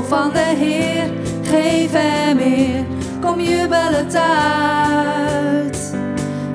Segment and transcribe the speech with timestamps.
[0.00, 1.10] van de Heer,
[1.42, 2.84] geef hem eer.
[3.20, 5.94] Kom jubelend uit.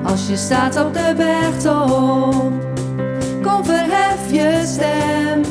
[0.02, 2.52] Als je staat op de bergtop,
[3.42, 5.42] kom verhef je stem.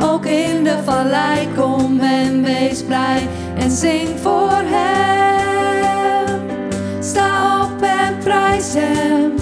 [0.00, 3.28] Ook in de vallei kom en wees blij
[3.58, 6.40] en zing voor hem.
[7.00, 9.32] Sta op en prijs hem,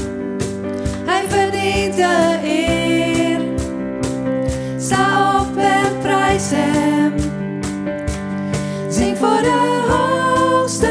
[1.05, 2.46] hij verdient de
[8.89, 10.87] zing voor de hoogste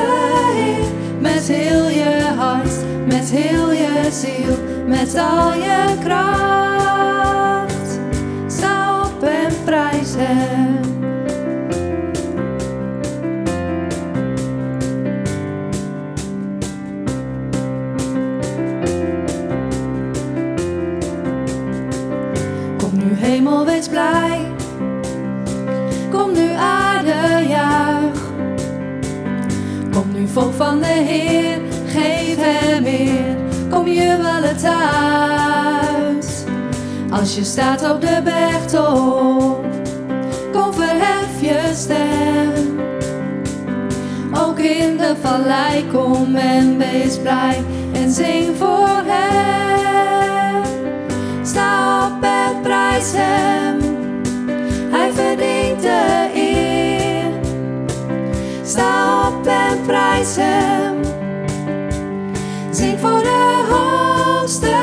[0.53, 0.85] Heer.
[1.19, 2.73] Met heel je hart,
[3.07, 6.64] met heel je ziel, met al je kracht.
[30.35, 33.35] Volk van de Heer, geef hem eer.
[33.69, 36.45] Kom jubelend uit.
[37.11, 39.65] Als je staat op de bergtop,
[40.51, 42.79] kom verhef je stem.
[44.33, 47.63] Ook in de vallei kom en wees blij
[47.93, 50.63] en zing voor hem.
[51.43, 53.79] Sta op en prijs hem,
[54.91, 57.31] hij verdient de eer.
[58.63, 59.14] Sta
[59.85, 61.03] prijs hem,
[62.71, 64.75] zing voor de hoogste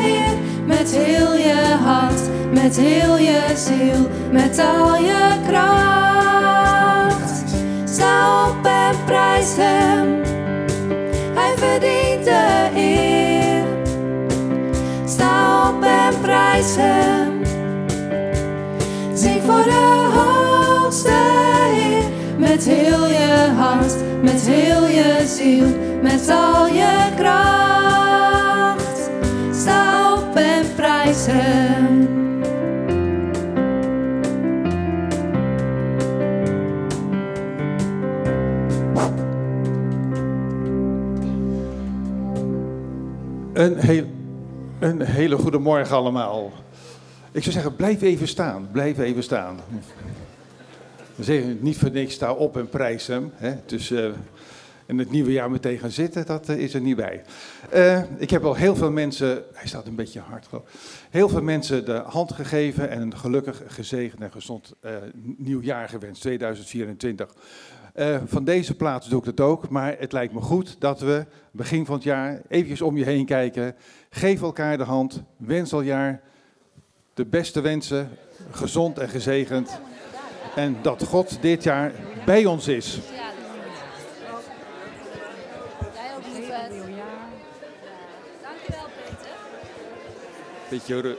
[0.00, 0.36] Heer.
[0.66, 2.20] Met heel je hart,
[2.52, 7.44] met heel je ziel, met al je kracht.
[7.84, 10.22] Sta op en prijs hem,
[11.34, 13.64] hij verdient de eer.
[15.04, 17.42] Sta op en prijs hem.
[19.14, 21.10] Zing voor de hoogste
[21.72, 22.02] Heer.
[22.38, 25.68] Met heel je hart, met heel je ziel,
[26.02, 29.10] met al je kracht.
[29.52, 32.16] Sta op en prijs hem.
[43.52, 44.04] Een, heel,
[44.78, 46.52] een hele goede morgen allemaal.
[47.32, 48.68] Ik zou zeggen, blijf even staan.
[48.72, 49.56] Blijf even staan.
[51.18, 53.32] We zeggen niet voor niks, sta op en prijs hem.
[53.34, 53.54] Hè?
[53.66, 54.10] Dus eh,
[54.86, 57.22] in het nieuwe jaar meteen gaan zitten, dat eh, is er niet bij.
[57.70, 60.64] Eh, ik heb al heel veel mensen, hij staat een beetje hard geloof.
[61.10, 64.92] Heel veel mensen de hand gegeven en een gelukkig, gezegend en gezond eh,
[65.36, 67.34] nieuw jaar gewenst, 2024.
[67.98, 71.24] Eh, van deze plaats doe ik dat ook, maar het lijkt me goed dat we
[71.50, 73.74] begin van het jaar eventjes om je heen kijken.
[74.10, 76.20] Geef elkaar de hand, wens al jaar
[77.14, 78.08] de beste wensen,
[78.50, 79.80] gezond en gezegend.
[80.58, 81.92] En dat God dit jaar
[82.24, 82.94] bij ons is.
[82.94, 83.00] Jij
[86.16, 86.70] ook lieverd.
[88.42, 89.30] Dankjewel Peter.
[90.68, 91.16] Beetje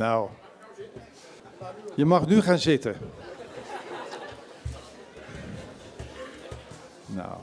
[0.00, 0.28] Nou,
[1.94, 2.96] je mag nu gaan zitten.
[7.06, 7.38] Nou,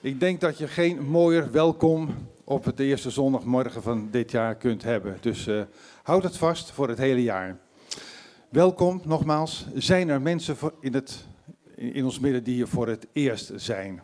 [0.00, 4.82] ik denk dat je geen mooier welkom op het eerste zondagmorgen van dit jaar kunt
[4.82, 5.18] hebben.
[5.20, 5.62] Dus eh,
[6.02, 7.58] houd het vast voor het hele jaar.
[8.48, 9.66] Welkom nogmaals.
[9.74, 11.26] Zijn er mensen in, het,
[11.74, 14.02] in ons midden die hier voor het eerst zijn?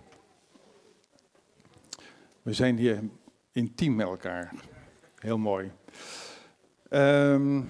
[2.43, 3.01] We zijn hier
[3.53, 4.53] intiem met elkaar.
[5.19, 5.73] Heel mooi.
[6.89, 7.63] Ehm,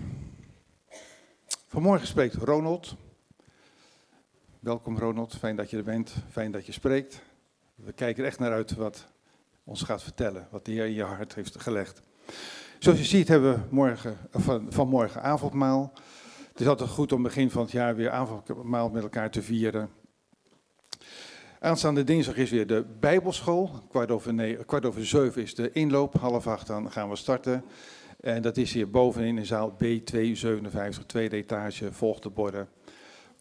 [1.68, 2.96] vanmorgen spreekt Ronald.
[4.60, 7.22] Welkom Ronald, fijn dat je er bent, fijn dat je spreekt.
[7.74, 9.06] We kijken er echt naar uit wat
[9.64, 12.00] ons gaat vertellen, wat de Heer in je hart heeft gelegd.
[12.78, 15.92] Zoals je ziet hebben we morgen, of van, vanmorgen avondmaal.
[16.48, 19.90] Het is altijd goed om begin van het jaar weer avondmaal met elkaar te vieren.
[21.60, 23.70] Aanstaande dinsdag is weer de Bijbelschool.
[23.88, 26.14] Kwart over, ne- kwart over zeven is de inloop.
[26.14, 27.64] Half acht dan gaan we starten.
[28.20, 32.68] En dat is hier bovenin in zaal B257, tweede etage, volgt de borden.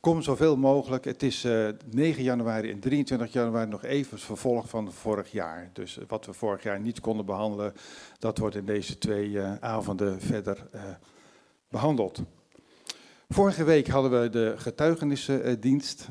[0.05, 1.05] Kom zoveel mogelijk.
[1.05, 5.69] Het is eh, 9 januari en 23 januari nog even het vervolg van vorig jaar.
[5.73, 7.73] Dus wat we vorig jaar niet konden behandelen,
[8.19, 10.81] dat wordt in deze twee eh, avonden verder eh,
[11.69, 12.21] behandeld.
[13.29, 16.09] Vorige week hadden we de getuigenissendienst.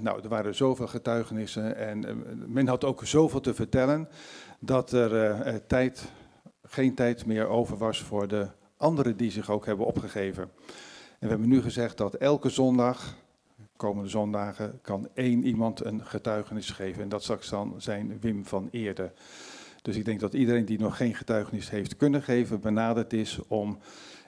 [0.00, 4.08] Nou, er waren zoveel getuigenissen en men had ook zoveel te vertellen
[4.60, 6.04] dat er tijd,
[6.68, 10.42] geen tijd meer over was voor de anderen die zich ook hebben opgegeven.
[11.18, 13.16] En we hebben nu gezegd dat elke zondag,
[13.76, 17.02] komende zondagen, kan één iemand een getuigenis geven.
[17.02, 19.12] En dat zal dan zijn Wim van Eerde.
[19.82, 23.78] Dus ik denk dat iedereen die nog geen getuigenis heeft kunnen geven, benaderd is om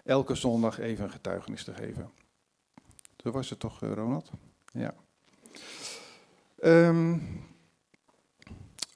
[0.04, 2.10] elke zondag even een getuigenis te geven.
[3.16, 4.30] Zo was het toch, eh, Ronald?
[4.72, 4.94] Ja.
[6.62, 7.22] Um,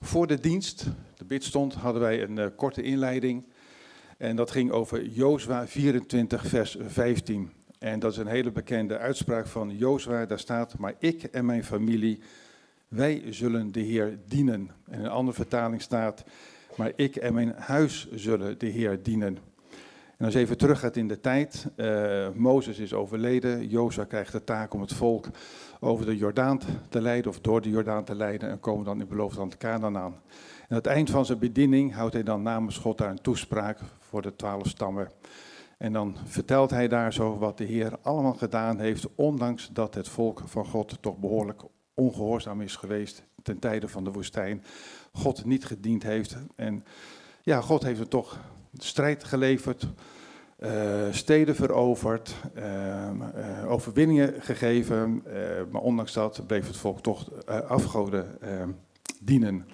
[0.00, 0.87] voor de dienst,
[1.23, 3.45] de bidstond, hadden wij een uh, korte inleiding.
[4.19, 7.51] En dat ging over Jozua 24, vers 15.
[7.79, 10.27] En dat is een hele bekende uitspraak van Jozua.
[10.27, 12.21] Daar staat, maar ik en mijn familie,
[12.89, 14.71] wij zullen de Heer dienen.
[14.87, 16.25] En in een andere vertaling staat,
[16.77, 19.39] maar ik en mijn huis zullen de Heer dienen.
[20.17, 24.33] En als je even terug gaat in de tijd, uh, Mozes is overleden, Jozua krijgt
[24.33, 25.27] de taak om het volk
[25.81, 29.09] over de Jordaan te leiden, of door de Jordaan te leiden, en komen dan in
[29.09, 30.15] beloofd land Canaan aan.
[30.73, 34.23] Aan het eind van zijn bediening houdt hij dan namens God daar een toespraak voor
[34.23, 35.09] de twaalf stammen.
[35.79, 40.09] En dan vertelt hij daar zo wat de Heer allemaal gedaan heeft, ondanks dat het
[40.09, 41.63] volk van God toch behoorlijk
[41.95, 44.65] ongehoorzaam is geweest ten tijde van de woestijn.
[45.13, 46.37] God niet gediend heeft.
[46.57, 46.85] En
[47.43, 48.39] ja, God heeft er toch
[48.73, 49.89] strijd geleverd,
[50.59, 50.71] uh,
[51.11, 55.23] steden veroverd, uh, uh, overwinningen gegeven.
[55.71, 58.39] maar ondanks dat bleef het volk toch afgoden
[59.21, 59.67] dienen.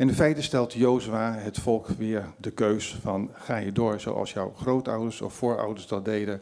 [0.00, 4.32] En in feite stelt Jozua het volk weer de keus van ga je door zoals
[4.32, 6.40] jouw grootouders of voorouders dat deden.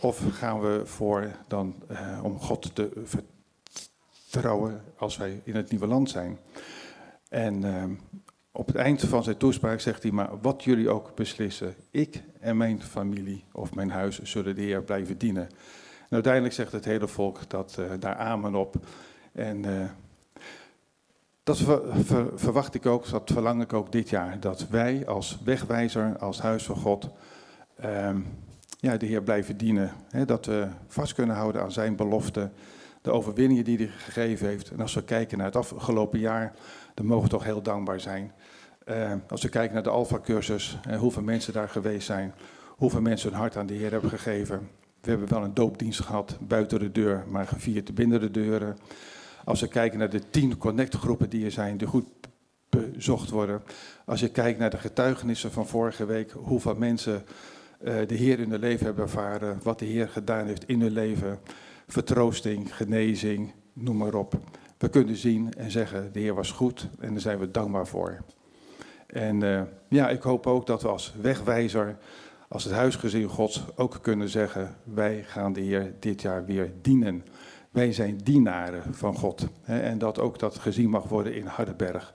[0.00, 1.74] Of gaan we voor dan
[2.22, 2.90] om God te
[4.24, 6.38] vertrouwen als wij in het nieuwe land zijn.
[7.28, 7.64] En
[8.52, 12.56] op het eind van zijn toespraak zegt hij, maar wat jullie ook beslissen, ik en
[12.56, 15.48] mijn familie of mijn huis zullen de Heer blijven dienen.
[16.00, 18.76] En uiteindelijk zegt het hele volk dat uh, daar amen op.
[19.32, 19.84] En uh,
[21.44, 25.38] dat ver, ver, verwacht ik ook, dat verlang ik ook dit jaar, dat wij als
[25.44, 27.08] wegwijzer, als huis van God,
[27.84, 28.10] uh,
[28.80, 29.92] ja, de Heer blijven dienen.
[30.26, 32.52] Dat we vast kunnen houden aan zijn beloften,
[33.02, 34.70] de overwinningen die hij gegeven heeft.
[34.70, 36.52] En als we kijken naar het afgelopen jaar,
[36.94, 38.32] dan mogen we toch heel dankbaar zijn.
[38.88, 42.34] Uh, als we kijken naar de Alpha-cursus, hoeveel mensen daar geweest zijn,
[42.68, 44.68] hoeveel mensen hun hart aan de Heer hebben gegeven.
[45.00, 48.76] We hebben wel een doopdienst gehad buiten de deur, maar gevierd binnen de deuren.
[49.44, 52.06] Als we kijken naar de tien connectgroepen die er zijn, die goed
[52.68, 53.62] bezocht worden.
[54.04, 57.24] Als je kijkt naar de getuigenissen van vorige week, hoeveel mensen
[57.84, 60.92] uh, de Heer in hun leven hebben ervaren, wat de Heer gedaan heeft in hun
[60.92, 61.38] leven.
[61.86, 64.38] Vertroosting, genezing, noem maar op.
[64.78, 68.18] We kunnen zien en zeggen, de Heer was goed en daar zijn we dankbaar voor.
[69.06, 71.96] En uh, ja, ik hoop ook dat we als wegwijzer,
[72.48, 77.24] als het huisgezin Gods ook kunnen zeggen, wij gaan de Heer dit jaar weer dienen.
[77.74, 79.48] Wij zijn dienaren van God.
[79.62, 82.14] En dat ook dat gezien mag worden in Hardenberg.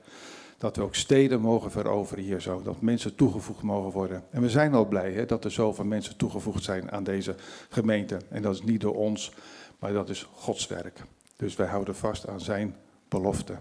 [0.58, 2.62] Dat we ook steden mogen veroveren hier zo.
[2.62, 4.24] Dat mensen toegevoegd mogen worden.
[4.30, 7.36] En we zijn al blij hè, dat er zoveel mensen toegevoegd zijn aan deze
[7.70, 8.18] gemeente.
[8.30, 9.32] En dat is niet door ons,
[9.80, 11.04] maar dat is Gods werk.
[11.36, 12.76] Dus wij houden vast aan zijn
[13.08, 13.56] belofte.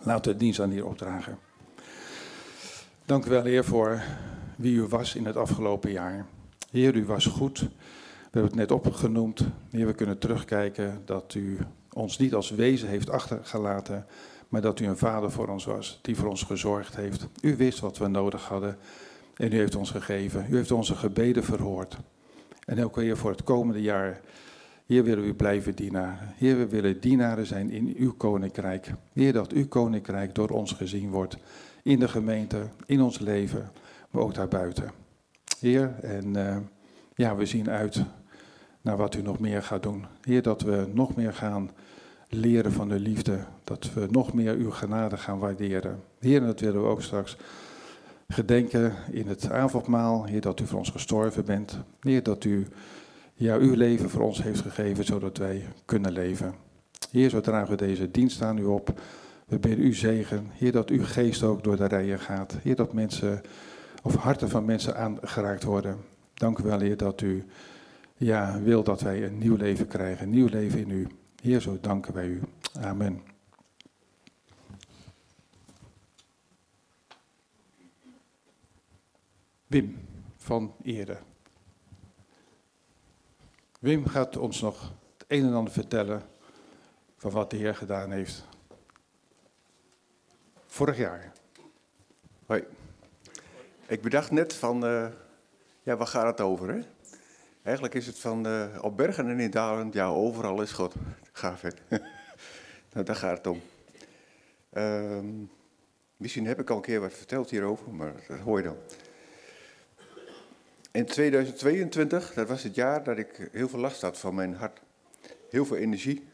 [0.00, 1.38] Laten we dienst aan hier opdragen.
[3.04, 4.02] Dank u wel, Heer, voor
[4.56, 6.26] wie u was in het afgelopen jaar.
[6.70, 7.68] Heer, u was goed.
[8.32, 9.44] We hebben het net opgenoemd.
[9.70, 11.58] Heer, we kunnen terugkijken dat u
[11.92, 14.06] ons niet als wezen heeft achtergelaten,
[14.48, 17.28] maar dat u een vader voor ons was, die voor ons gezorgd heeft.
[17.42, 18.76] U wist wat we nodig hadden
[19.36, 20.46] en u heeft ons gegeven.
[20.50, 21.98] U heeft onze gebeden verhoord.
[22.64, 24.20] En ook weer voor het komende jaar.
[24.86, 26.18] Heer, willen we blijven dienen.
[26.20, 28.92] Heer, we willen dienaren zijn in uw koninkrijk.
[29.12, 31.36] Heer, dat uw koninkrijk door ons gezien wordt
[31.82, 33.70] in de gemeente, in ons leven,
[34.10, 34.90] maar ook daarbuiten.
[35.60, 36.56] Heer, en uh,
[37.14, 38.04] ja, we zien uit
[38.82, 40.04] naar wat u nog meer gaat doen.
[40.20, 41.70] Heer, dat we nog meer gaan
[42.28, 46.02] leren van de liefde, dat we nog meer uw genade gaan waarderen.
[46.18, 47.36] Heer, en dat willen we ook straks
[48.28, 50.24] gedenken in het avondmaal.
[50.24, 51.78] Heer, dat u voor ons gestorven bent.
[52.00, 52.66] Heer, dat u
[53.34, 56.54] ja, uw leven voor ons heeft gegeven, zodat wij kunnen leven.
[57.10, 59.00] Heer, zo dragen we deze dienst aan u op.
[59.46, 60.46] We bidden u zegen.
[60.50, 62.56] Heer, dat uw geest ook door de rijen gaat.
[62.62, 63.40] Heer, dat mensen,
[64.02, 65.96] of harten van mensen aangeraakt worden.
[66.34, 67.44] Dank u wel, Heer, dat u
[68.24, 70.30] ja, wil dat wij een nieuw leven krijgen.
[70.30, 71.06] Nieuw leven in u.
[71.40, 72.42] Heer, zo danken wij u.
[72.80, 73.22] Amen.
[79.66, 79.98] Wim
[80.36, 81.18] van Ere.
[83.78, 86.22] Wim gaat ons nog het een en ander vertellen
[87.16, 88.44] van wat de Heer gedaan heeft
[90.66, 91.32] vorig jaar.
[92.46, 92.64] Hoi.
[93.86, 95.06] Ik bedacht net van, uh,
[95.82, 96.68] ja, waar gaat het over?
[96.74, 96.80] Hè?
[97.62, 100.94] Eigenlijk is het van uh, op bergen en in dalen, ja, overal is God.
[101.32, 101.68] Gaaf, hè?
[102.92, 103.60] nou, daar gaat het om.
[104.70, 105.26] Ehm,
[106.16, 108.76] misschien heb ik al een keer wat verteld hierover, maar dat hoor je dan.
[110.92, 114.80] In 2022, dat was het jaar dat ik heel veel last had van mijn hart.
[115.50, 116.28] Heel veel energie.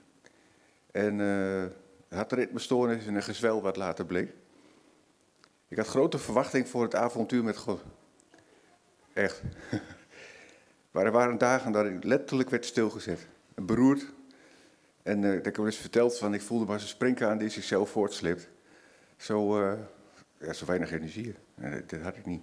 [0.90, 1.64] En uh,
[2.08, 4.30] hartritmestoornis en een gezwel wat later bleek.
[5.68, 7.82] Ik had grote verwachting voor het avontuur met God.
[9.12, 9.42] Echt.
[10.90, 13.26] maar er waren dagen dat ik letterlijk werd stilgezet.
[13.54, 14.07] Beroerd.
[15.02, 18.49] En uh, ik wel eens verteld van ik voelde maar een aan die zichzelf voortsleept.
[19.16, 19.73] Zo, uh,
[20.38, 21.35] ja, zo weinig energie.
[21.87, 22.42] dat had ik niet.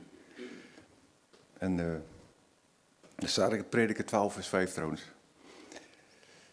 [1.57, 1.93] En uh,
[3.15, 5.13] dan staat ik prediken 12 vers 5 trouwens.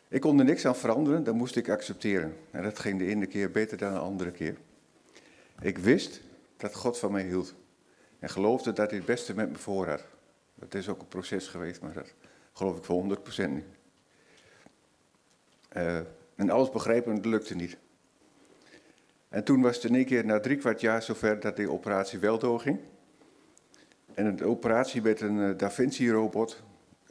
[0.08, 2.36] Ik kon er niks aan veranderen, dat moest ik accepteren.
[2.50, 4.56] En dat ging de ene keer beter dan de andere keer.
[5.60, 6.20] Ik wist
[6.56, 7.54] dat God van mij hield.
[8.18, 10.04] En geloofde dat hij het beste met me voor had.
[10.68, 12.14] Dat is ook een proces geweest, maar dat
[12.52, 13.64] geloof ik voor 100% nu.
[15.76, 15.96] Uh,
[16.34, 17.76] en alles begrijpen, dat lukte niet.
[19.28, 22.18] En toen was het in één keer na drie kwart jaar zover dat die operatie
[22.18, 22.80] wel doorging.
[24.14, 26.62] En een operatie met een uh, Da Vinci-robot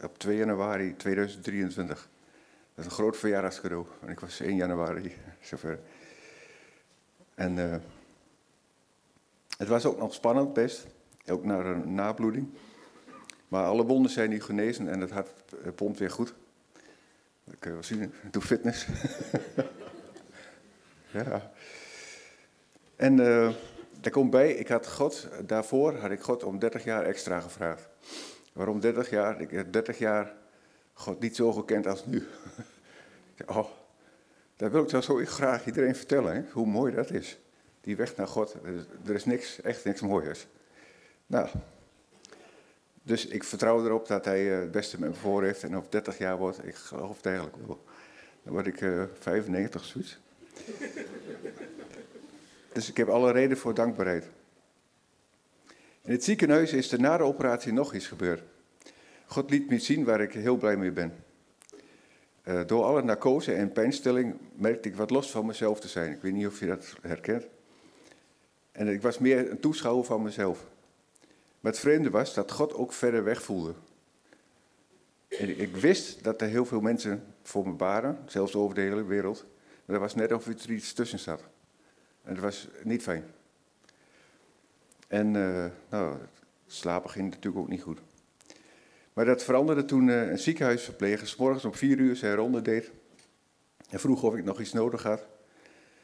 [0.04, 2.10] op 2 januari 2023.
[2.76, 3.86] Dat is een groot verjaardagscadeau.
[4.02, 5.80] En ik was 1 januari zover.
[7.36, 7.76] En uh,
[9.58, 10.88] het was ook nog spannend best.
[11.28, 12.54] Ook naar een nabloeding.
[13.52, 15.32] Maar alle wonden zijn nu genezen en het hart
[15.64, 16.34] eh, pompt weer goed.
[17.44, 18.02] Dat kun je wel zien.
[18.02, 18.88] Ik doe fitness.
[21.12, 21.52] ja.
[22.96, 23.54] En uh,
[24.02, 27.90] daar komt bij, ik had God, daarvoor had ik God om 30 jaar extra gevraagd.
[28.54, 29.42] Waarom 30 jaar?
[29.42, 30.34] Ik heb 30 jaar
[30.94, 32.28] God niet zo gekend als nu.
[33.46, 33.68] oh,
[34.56, 36.42] dat wil ik zo graag iedereen vertellen, hè?
[36.52, 37.40] hoe mooi dat is.
[37.82, 38.56] Die weg naar God,
[39.06, 40.48] er is niks, echt niks mooiers.
[41.26, 41.50] Nou,
[43.04, 45.92] dus ik vertrouw erop dat hij eh, het beste met me voor heeft en op
[45.92, 47.84] 30 jaar wordt, ik geloof het eigenlijk wel.
[48.44, 50.20] Dan word ik uh, 95 zoiets.
[52.74, 54.30] dus ik heb alle reden voor dankbaarheid.
[56.04, 58.44] In het ziekenhuis is er na de operatie nog iets gebeurd.
[59.26, 61.14] God liet me zien waar ik heel blij mee ben.
[62.44, 66.12] Uh, door alle narcose en pijnstilling merkte ik wat los van mezelf te zijn.
[66.12, 67.48] Ik weet niet of je dat herkent.
[68.72, 70.66] En ik was meer een toeschouwer van mezelf.
[71.62, 73.74] Maar het vreemde was dat God ook verder weg voelde.
[75.28, 79.06] En ik wist dat er heel veel mensen voor me waren, zelfs over de hele
[79.06, 79.46] wereld.
[79.86, 81.44] Maar dat was net of er iets tussen zat.
[82.24, 83.26] En dat was niet fijn.
[85.08, 86.18] En uh, nou,
[86.68, 88.00] slapen ging natuurlijk ook niet goed.
[89.14, 92.92] Maar dat veranderde toen uh, een ziekenhuisverpleger s morgens om vier uur zijn ronde deed.
[93.90, 95.28] En vroeg of ik nog iets nodig had.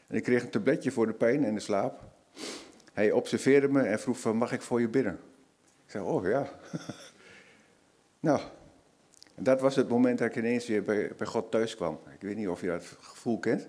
[0.08, 2.04] En ik kreeg een tabletje voor de pijn en de slaap.
[2.94, 5.20] Hij observeerde me en vroeg van, mag ik voor je bidden?
[5.88, 6.50] Ik zei, oh ja.
[8.28, 8.42] nou,
[9.36, 12.00] dat was het moment dat ik ineens weer bij, bij God thuis kwam.
[12.14, 13.68] Ik weet niet of je dat gevoel kent.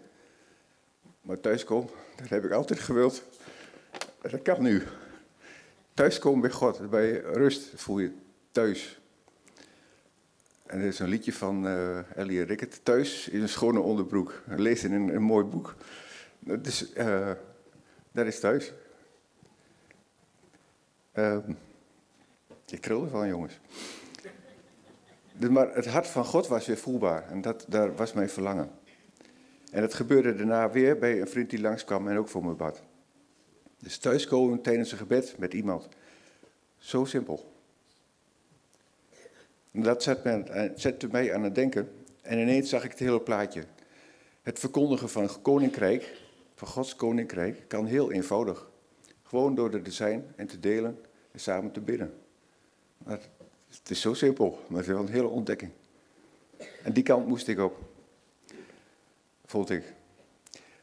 [1.21, 3.23] Maar thuiskomen, dat heb ik altijd gewild.
[4.21, 4.83] Dat kan nu.
[5.95, 8.13] Thuiskomen bij God, bij rust voel je
[8.51, 9.01] thuis.
[10.67, 12.85] En er is een liedje van uh, Ellie Rickert.
[12.85, 14.43] Thuis in een schone onderbroek.
[14.47, 15.75] Lees in een, mooi boek.
[16.39, 17.31] Dus uh,
[18.13, 18.73] dat is thuis.
[21.15, 21.39] Uh,
[22.73, 23.61] ik krul ervan, jongens.
[25.33, 27.29] Dus, maar het hart van God was weer voelbaar.
[27.31, 28.71] En dat, daar was mijn verlangen.
[29.73, 32.83] En het gebeurde daarna weer bij een vriend die langskwam en ook voor me bad.
[33.79, 35.89] Dus thuiskomen tijdens een gebed met iemand.
[36.79, 37.53] Zo simpel.
[39.73, 40.03] Dat
[40.75, 41.93] zette mij aan het denken.
[42.23, 43.65] En ineens zag ik het hele plaatje.
[44.43, 46.23] Het verkondigen van koninkrijk,
[46.55, 48.71] van Gods koninkrijk, kan heel eenvoudig.
[49.23, 50.99] Gewoon door er te zijn en te delen
[51.33, 52.15] en samen te bidden.
[52.99, 53.21] Maar
[53.69, 55.71] het is zo simpel, maar het is wel een hele ontdekking.
[56.83, 57.79] En die kant moest ik op.
[59.45, 59.95] Voelde ik.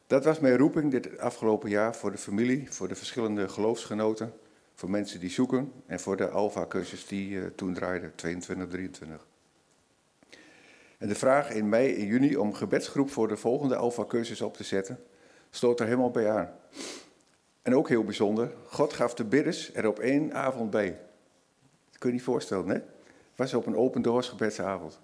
[0.08, 4.34] Dat was mijn roeping dit afgelopen jaar voor de familie, voor de verschillende geloofsgenoten,
[4.74, 9.28] voor mensen die zoeken en voor de Alpha-cursus die uh, toen draaide, 22, 23.
[10.98, 14.64] En de vraag in mei en juni om gebedsgroep voor de volgende Alpha-cursus op te
[14.64, 15.04] zetten,
[15.50, 16.52] sloot er helemaal bij aan.
[17.62, 21.00] En ook heel bijzonder, God gaf de bidders er op één avond bij.
[21.96, 22.80] Dat kun je niet voorstellen, hè?
[23.36, 25.00] Was op een open doors gebedsavond.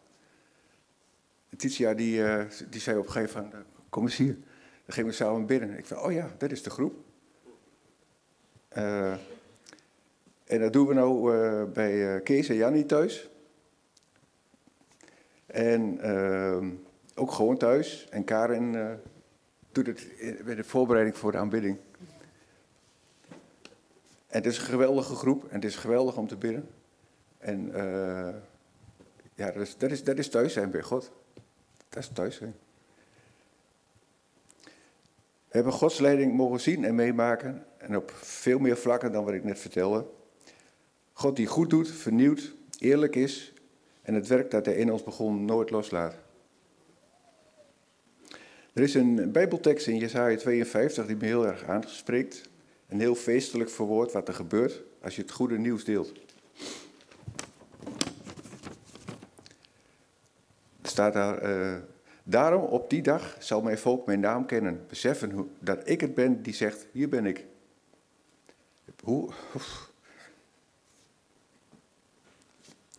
[1.57, 4.33] Titia die, uh, die zei op een gegeven moment, kom eens hier.
[4.85, 5.77] Dan gingen we samen binnen.
[5.77, 6.95] Ik zei, oh ja, dat is de groep.
[8.77, 9.13] Uh,
[10.43, 13.29] en dat doen we nou bij Kees en Jannie thuis.
[15.45, 16.69] En ehm,
[17.15, 18.07] ook gewoon thuis.
[18.09, 18.97] En Karin
[19.71, 20.07] doet het
[20.45, 21.77] bij de voorbereiding voor de aanbidding.
[24.27, 26.69] En het is een geweldige groep en het is geweldig om te bidden.
[27.41, 28.29] En uh,
[29.41, 31.11] Ja, dat is, dat, is, dat is thuis zijn bij God.
[31.89, 32.55] Dat is thuis zijn.
[35.47, 37.65] We hebben Gods leiding mogen zien en meemaken.
[37.77, 40.05] En op veel meer vlakken dan wat ik net vertelde.
[41.13, 43.53] God die goed doet, vernieuwt, eerlijk is.
[44.01, 46.15] En het werk dat hij in ons begon nooit loslaat.
[48.73, 52.49] Er is een Bijbeltekst in Jesaja 52 die me heel erg aanspreekt.
[52.87, 56.11] Een heel feestelijk verwoord wat er gebeurt als je het goede nieuws deelt.
[60.91, 61.75] Staat daar, uh,
[62.23, 66.13] daarom op die dag zal mijn volk mijn naam kennen, beseffen hoe, dat ik het
[66.13, 67.45] ben die zegt, hier ben ik.
[69.03, 69.29] Hoe,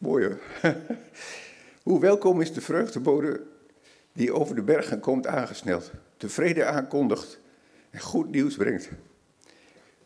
[0.02, 0.36] Mooi
[1.82, 3.42] hoe welkom is de vreugdebode
[4.12, 7.38] die over de bergen komt aangesneld, de vrede aankondigt
[7.90, 8.88] en goed nieuws brengt.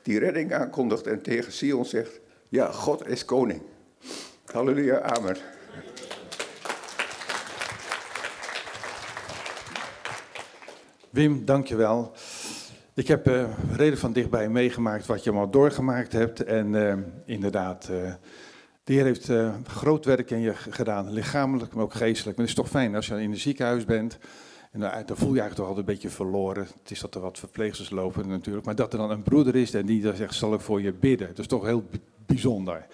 [0.02, 3.62] Die redding aankondigt en tegen Sion zegt, ja, God is koning.
[4.44, 5.36] Halleluja, amen.
[11.16, 12.12] Wim, dankjewel.
[12.94, 16.44] Ik heb uh, reden van dichtbij meegemaakt wat je allemaal doorgemaakt hebt.
[16.44, 16.94] En uh,
[17.24, 18.12] inderdaad, uh,
[18.84, 19.30] de Heer heeft
[19.66, 22.36] groot werk in je gedaan, lichamelijk, maar ook geestelijk.
[22.36, 24.18] Maar het is toch fijn als je in een ziekenhuis bent.
[24.72, 26.66] En dan, dan voel je eigenlijk toch altijd een beetje verloren.
[26.82, 28.66] Het is dat er wat verpleegsters lopen natuurlijk.
[28.66, 30.92] Maar dat er dan een broeder is en die dan zegt, zal ik voor je
[30.92, 31.28] bidden.
[31.28, 31.84] Dat is toch heel
[32.26, 32.86] bijzonder.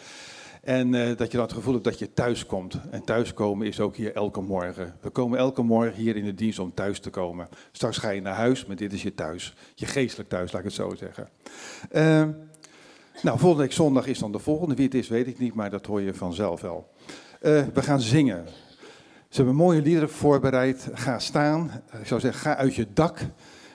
[0.62, 2.80] En uh, dat je dan het gevoel hebt dat je thuis komt.
[2.90, 4.94] En thuiskomen is ook hier elke morgen.
[5.00, 7.48] We komen elke morgen hier in de dienst om thuis te komen.
[7.72, 9.54] Straks ga je naar huis, maar dit is je thuis.
[9.74, 11.28] Je geestelijk thuis, laat ik het zo zeggen.
[11.92, 12.02] Uh,
[13.22, 14.74] nou, volgende week zondag is dan de volgende.
[14.74, 16.90] Wie het is, weet ik niet, maar dat hoor je vanzelf wel.
[17.42, 18.46] Uh, we gaan zingen.
[19.28, 20.88] Ze hebben mooie liederen voorbereid.
[20.92, 21.70] Ga staan.
[22.00, 23.18] Ik zou zeggen, ga uit je dak.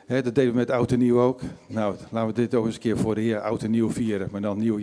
[0.06, 1.41] He, dat deden we met Oud en Nieuw ook.
[1.67, 4.30] Nou, laten we dit ook eens een keer voor de Heer Oud en Nieuw vieren,
[4.32, 4.80] maar dan nieuw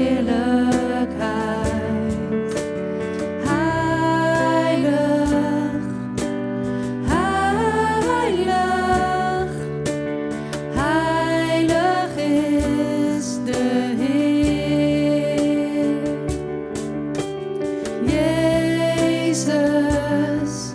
[19.44, 20.72] Jesus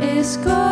[0.00, 0.67] is God.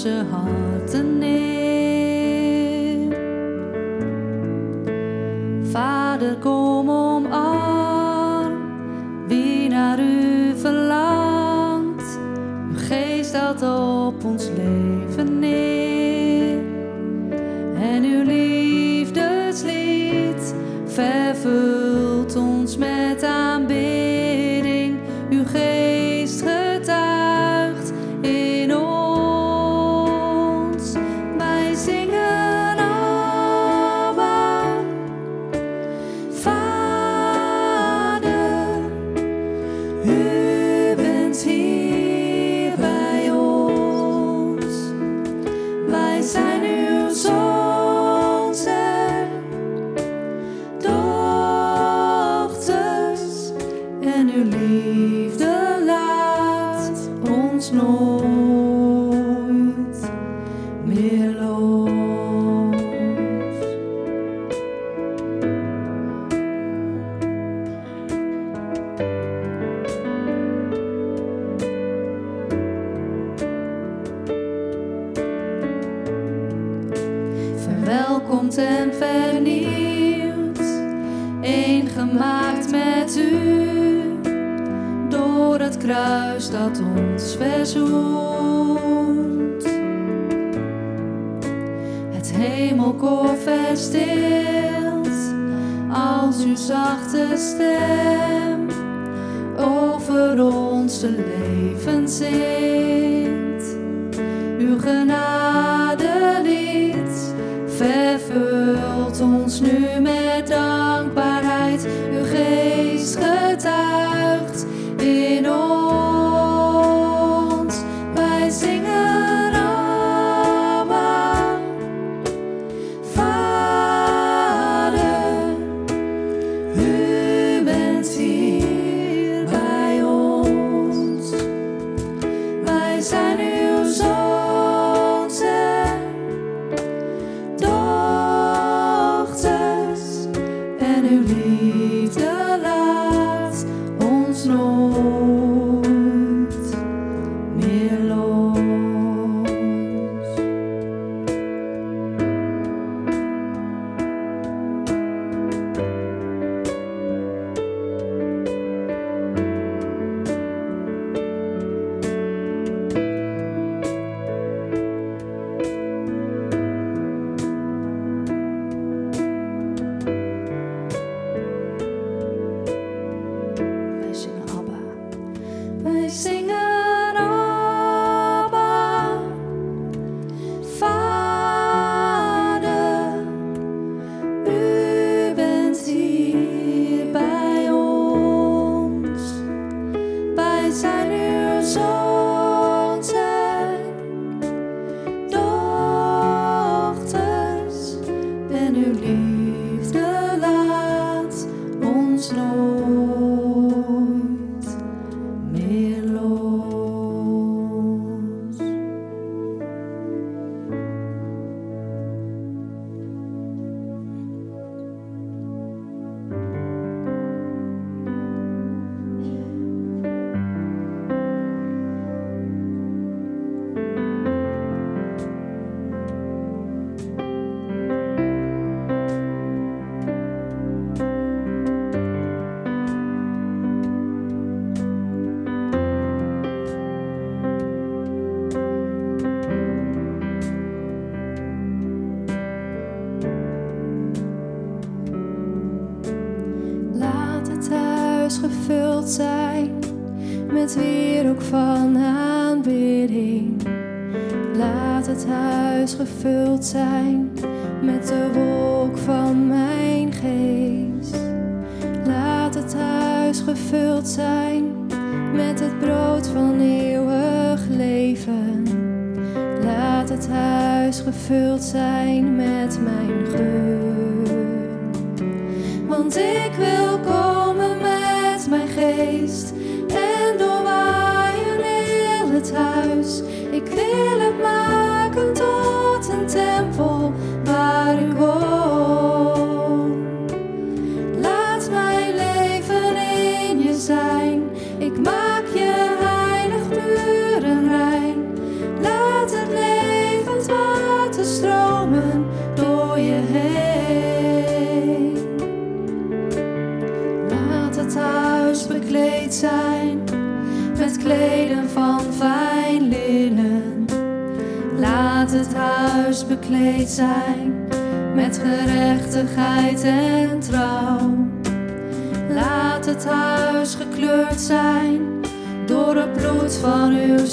[0.00, 0.77] 是好。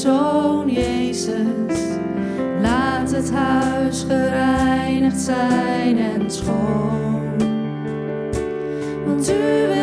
[0.05, 1.79] zoon Jezus.
[2.61, 7.37] Laat het huis gereinigd zijn en schoon.
[9.05, 9.74] Want u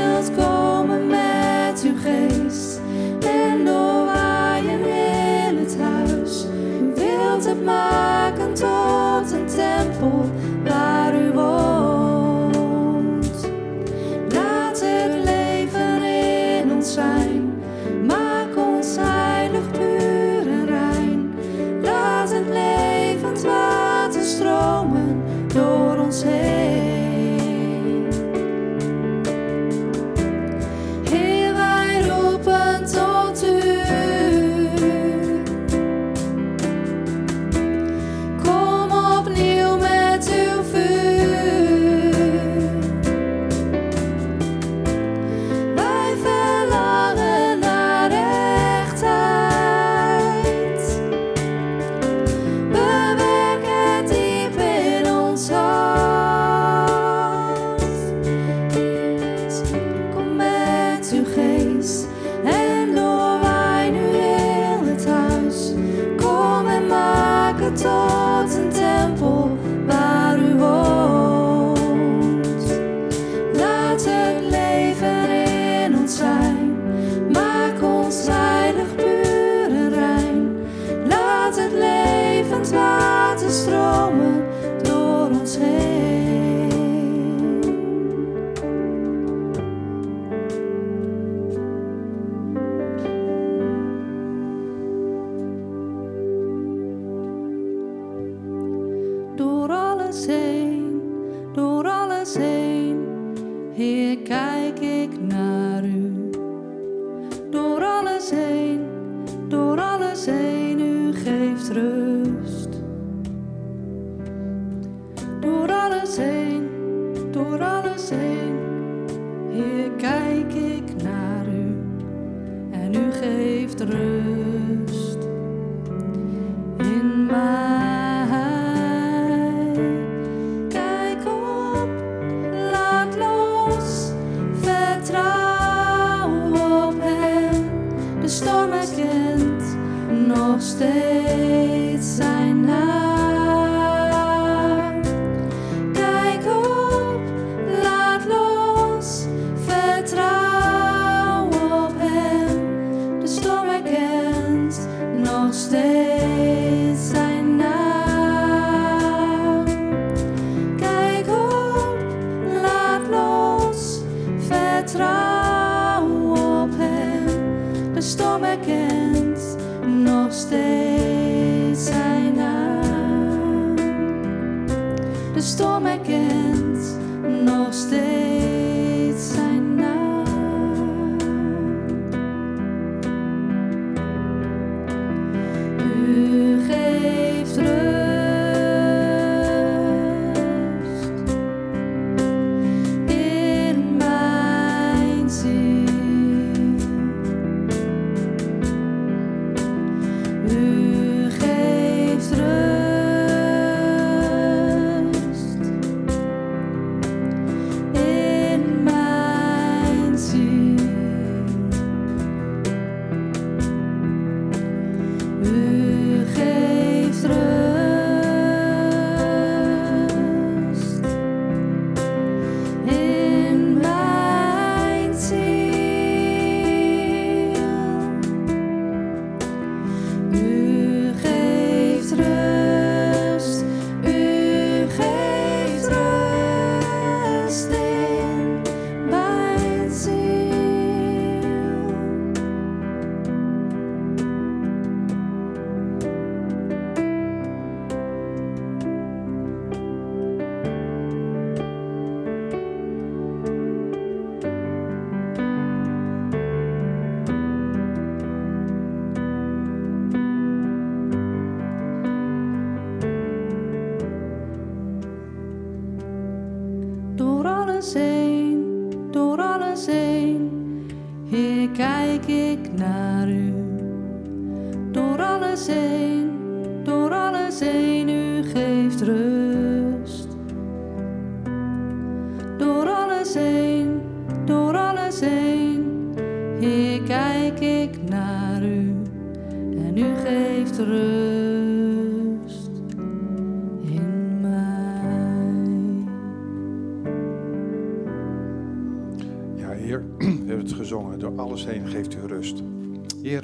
[175.43, 176.99] De storm herkent
[177.45, 178.32] nog steeds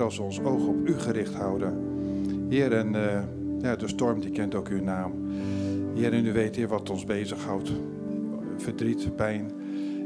[0.09, 1.79] als we ons oog op u gericht houden.
[2.49, 3.23] Heer, en eh,
[3.61, 5.13] ja, de storm die kent ook uw naam.
[5.95, 7.73] Heer, en u weet, Heer, wat ons bezighoudt.
[8.57, 9.51] Verdriet, pijn.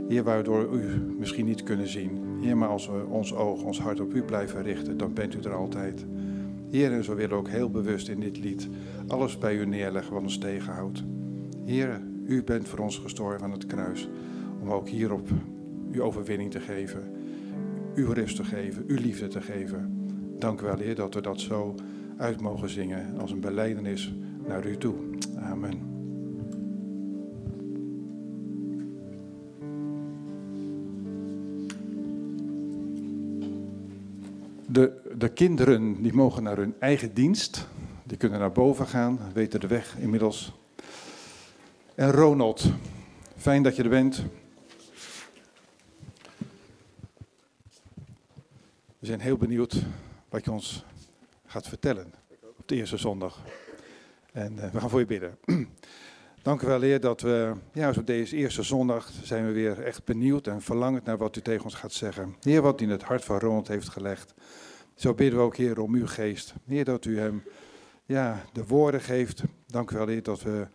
[0.09, 2.18] Heer, waardoor u misschien niet kunnen zien.
[2.40, 5.38] Heer, maar als we ons oog, ons hart op u blijven richten, dan bent u
[5.40, 6.07] er altijd.
[6.70, 8.68] Heer, en zo willen we ook heel bewust in dit lied
[9.07, 11.05] alles bij u neerleggen wat ons tegenhoudt.
[11.64, 14.09] Heer, u bent voor ons gestorven aan het kruis.
[14.61, 15.28] Om ook hierop
[15.92, 17.03] uw overwinning te geven.
[17.94, 19.91] Uw rust te geven, uw liefde te geven.
[20.43, 21.74] Dank u wel, Heer, dat we dat zo
[22.16, 24.12] uit mogen zingen als een beleidenis
[24.47, 24.95] naar u toe.
[25.38, 25.80] Amen.
[34.66, 37.68] De, de kinderen die mogen naar hun eigen dienst.
[38.05, 40.53] Die kunnen naar boven gaan, weten de weg inmiddels.
[41.95, 42.72] En Ronald,
[43.36, 44.24] fijn dat je er bent.
[48.99, 49.82] We zijn heel benieuwd
[50.33, 50.85] wat je ons
[51.47, 52.12] gaat vertellen
[52.59, 53.41] op de eerste zondag.
[54.33, 55.39] En uh, we gaan voor je bidden.
[56.43, 60.05] Dank u wel, Heer, dat we, ja, op deze eerste zondag zijn we weer echt
[60.05, 62.37] benieuwd en verlangend naar wat u tegen ons gaat zeggen.
[62.41, 64.35] Heer, wat u in het hart van Ronald heeft gelegd.
[64.95, 66.55] Zo bidden we ook, Heer, om uw geest.
[66.66, 67.43] Heer, dat u hem
[68.05, 69.43] ja, de woorden geeft.
[69.66, 70.68] Dank u wel, Heer, dat we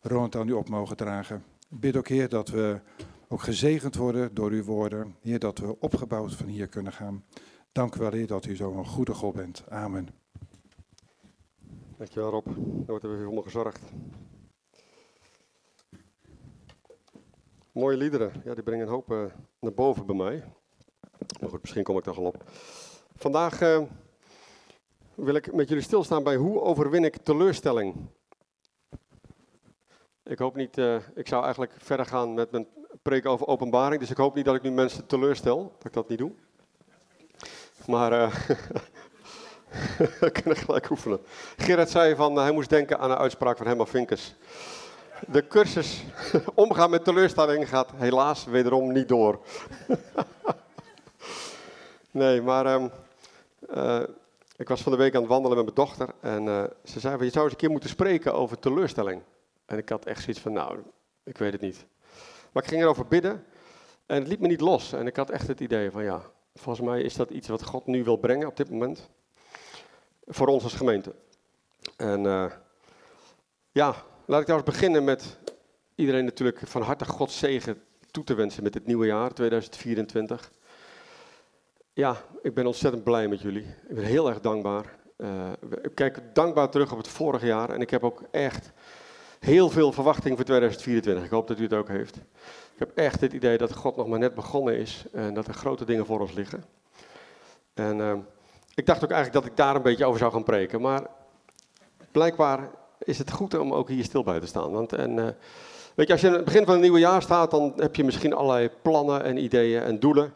[0.00, 1.44] Ronald aan u op mogen dragen.
[1.70, 2.80] Ik bid ook, Heer, dat we
[3.28, 5.14] ook gezegend worden door uw woorden.
[5.20, 7.24] Heer, dat we opgebouwd van hier kunnen gaan.
[7.72, 9.64] Dank u wel, Heer, dat u zo'n goede God bent.
[9.68, 10.08] Amen.
[11.96, 13.80] Dankjewel Rob, daar wordt weer voor me gezorgd.
[17.72, 19.24] Mooie liederen, ja, die brengen een hoop uh,
[19.60, 20.44] naar boven bij mij.
[21.40, 22.44] Maar goed, misschien kom ik daar al op.
[23.16, 23.82] Vandaag uh,
[25.14, 27.94] wil ik met jullie stilstaan bij hoe overwin ik teleurstelling.
[30.22, 32.66] Ik hoop niet, uh, ik zou eigenlijk verder gaan met mijn
[33.02, 36.08] preek over openbaring, dus ik hoop niet dat ik nu mensen teleurstel, dat ik dat
[36.08, 36.32] niet doe.
[37.86, 38.10] Maar
[40.20, 41.20] we kunnen gelijk oefenen.
[41.56, 44.34] Gerard zei van, hij moest denken aan een uitspraak van Herman Vinkers.
[45.28, 46.04] De cursus
[46.54, 49.40] omgaan met teleurstellingen gaat helaas wederom niet door.
[52.10, 52.90] nee, maar um,
[53.74, 54.02] uh,
[54.56, 57.16] ik was van de week aan het wandelen met mijn dochter en uh, ze zei
[57.16, 59.22] van, je zou eens een keer moeten spreken over teleurstelling.
[59.66, 60.78] En ik had echt zoiets van, nou,
[61.24, 61.84] ik weet het niet.
[62.52, 63.44] Maar ik ging erover bidden
[64.06, 64.92] en het liet me niet los.
[64.92, 66.22] En ik had echt het idee van, ja,
[66.54, 69.08] volgens mij is dat iets wat God nu wil brengen op dit moment
[70.26, 71.14] voor ons als gemeente.
[71.96, 72.52] En uh,
[73.72, 73.94] ja,
[74.26, 75.38] laat ik trouwens beginnen met
[75.94, 80.52] iedereen natuurlijk van harte Gods zegen toe te wensen met dit nieuwe jaar, 2024.
[81.92, 83.66] Ja, ik ben ontzettend blij met jullie.
[83.88, 84.96] Ik ben heel erg dankbaar.
[85.16, 88.72] Uh, ik kijk dankbaar terug op het vorige jaar en ik heb ook echt
[89.38, 91.24] heel veel verwachting voor 2024.
[91.24, 92.18] Ik hoop dat u het ook heeft.
[92.82, 95.54] Ik heb echt het idee dat God nog maar net begonnen is en dat er
[95.54, 96.64] grote dingen voor ons liggen.
[97.74, 98.14] En uh,
[98.74, 101.06] ik dacht ook eigenlijk dat ik daar een beetje over zou gaan preken, maar
[102.10, 104.70] blijkbaar is het goed om ook hier stil bij te staan.
[104.70, 105.28] Want en, uh,
[105.94, 108.04] weet je, als je in het begin van het nieuwe jaar staat, dan heb je
[108.04, 110.34] misschien allerlei plannen en ideeën en doelen.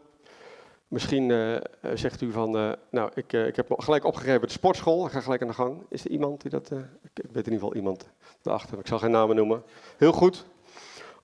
[0.88, 1.56] Misschien uh,
[1.94, 5.42] zegt u van, uh, nou, ik, ik heb gelijk opgegeven de sportschool, ik ga gelijk
[5.42, 5.82] aan de gang.
[5.88, 6.70] Is er iemand die dat,
[7.02, 8.08] ik, weet in ieder geval iemand
[8.42, 9.62] daarachter, ik zal geen namen noemen.
[9.96, 10.46] Heel goed.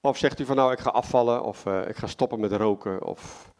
[0.04, 3.52] Of zegt u van, nou, ik ga afvallen, of ik ga stoppen met roken, of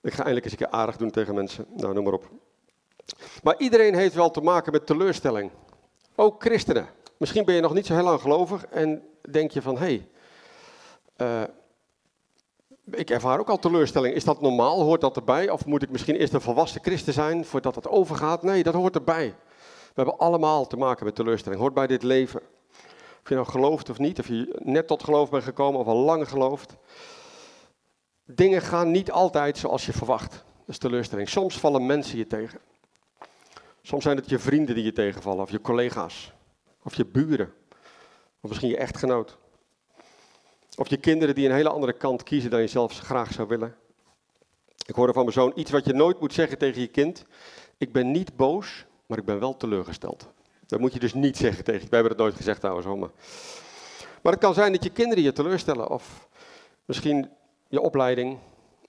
[0.00, 1.66] ik ga eindelijk eens een keer aardig doen tegen mensen.
[1.76, 2.30] Nou, noem maar op.
[3.42, 5.50] Maar iedereen heeft wel te maken met teleurstelling.
[6.14, 6.88] Ook christenen.
[7.18, 10.08] Misschien ben je nog niet zo heel lang gelovig en denk je van, hé, hey,
[11.16, 11.48] uh,
[12.90, 14.14] ik ervaar ook al teleurstelling.
[14.14, 14.82] Is dat normaal?
[14.82, 15.50] Hoort dat erbij?
[15.50, 18.42] Of moet ik misschien eerst een volwassen christen zijn voordat het overgaat?
[18.42, 19.34] Nee, dat hoort erbij.
[19.86, 21.60] We hebben allemaal te maken met teleurstelling.
[21.60, 22.40] Hoort bij dit leven.
[23.26, 25.96] Of je nou gelooft of niet, of je net tot geloof bent gekomen of al
[25.96, 26.76] lang gelooft.
[28.24, 30.30] Dingen gaan niet altijd zoals je verwacht.
[30.30, 31.28] Dat is teleurstelling.
[31.28, 32.60] Soms vallen mensen je tegen.
[33.82, 36.32] Soms zijn het je vrienden die je tegenvallen, of je collega's,
[36.82, 37.52] of je buren,
[38.40, 39.36] of misschien je echtgenoot.
[40.76, 43.76] Of je kinderen die een hele andere kant kiezen dan je zelf graag zou willen.
[44.86, 47.24] Ik hoorde van mijn zoon iets wat je nooit moet zeggen tegen je kind.
[47.78, 50.34] Ik ben niet boos, maar ik ben wel teleurgesteld.
[50.66, 51.88] Dat moet je dus niet zeggen tegen je.
[51.88, 53.10] Wij hebben het nooit gezegd trouwens, hoor.
[54.22, 55.90] Maar het kan zijn dat je kinderen je teleurstellen.
[55.90, 56.28] Of
[56.84, 57.30] misschien
[57.68, 58.38] je opleiding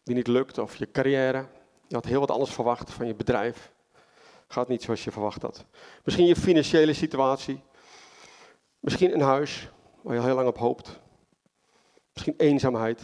[0.03, 1.45] die niet lukt of je carrière.
[1.87, 3.71] Je had heel wat anders verwacht van je bedrijf.
[4.47, 5.65] Gaat niet zoals je verwacht had.
[6.03, 7.61] Misschien je financiële situatie.
[8.79, 9.69] Misschien een huis
[10.01, 10.99] waar je al heel lang op hoopt.
[12.13, 13.01] Misschien eenzaamheid.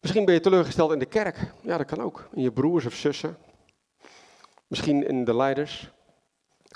[0.00, 1.52] Misschien ben je teleurgesteld in de kerk.
[1.60, 2.28] Ja, dat kan ook.
[2.32, 3.36] In je broers of zussen.
[4.66, 5.93] Misschien in de leiders.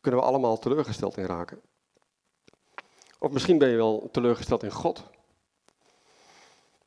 [0.09, 1.61] Kunnen we allemaal teleurgesteld in raken.
[3.19, 5.05] Of misschien ben je wel teleurgesteld in God.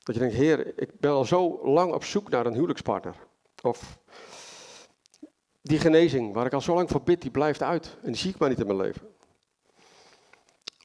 [0.04, 3.16] Dat je denkt, Heer, ik ben al zo lang op zoek naar een huwelijkspartner.
[3.62, 3.98] Of
[5.62, 7.98] die genezing waar ik al zo lang voor bid, die blijft uit.
[8.02, 9.08] En die zie ik maar niet in mijn leven.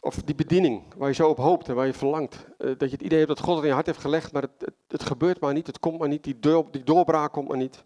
[0.01, 2.47] Of die bediening waar je zo op hoopt en waar je verlangt.
[2.59, 4.43] Eh, dat je het idee hebt dat God het in je hart heeft gelegd, maar
[4.43, 7.49] het, het, het gebeurt maar niet, het komt maar niet, die, door, die doorbraak komt
[7.49, 7.85] maar niet.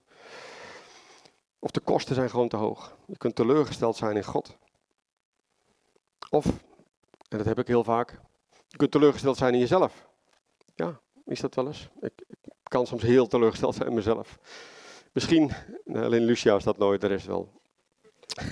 [1.63, 2.97] Of de kosten zijn gewoon te hoog.
[3.07, 4.57] Je kunt teleurgesteld zijn in God.
[6.31, 6.47] Of,
[7.29, 8.21] en dat heb ik heel vaak,
[8.69, 10.09] je kunt teleurgesteld zijn in jezelf.
[10.75, 11.89] Ja, is dat wel eens?
[12.01, 14.39] Ik, ik kan soms heel teleurgesteld zijn in mezelf.
[15.13, 15.51] Misschien,
[15.95, 17.61] alleen Lucia is dat nooit, de rest wel.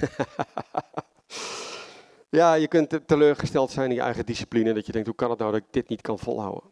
[2.38, 4.72] ja, je kunt teleurgesteld zijn in je eigen discipline.
[4.72, 6.70] Dat je denkt, hoe kan het nou dat ik dit niet kan volhouden?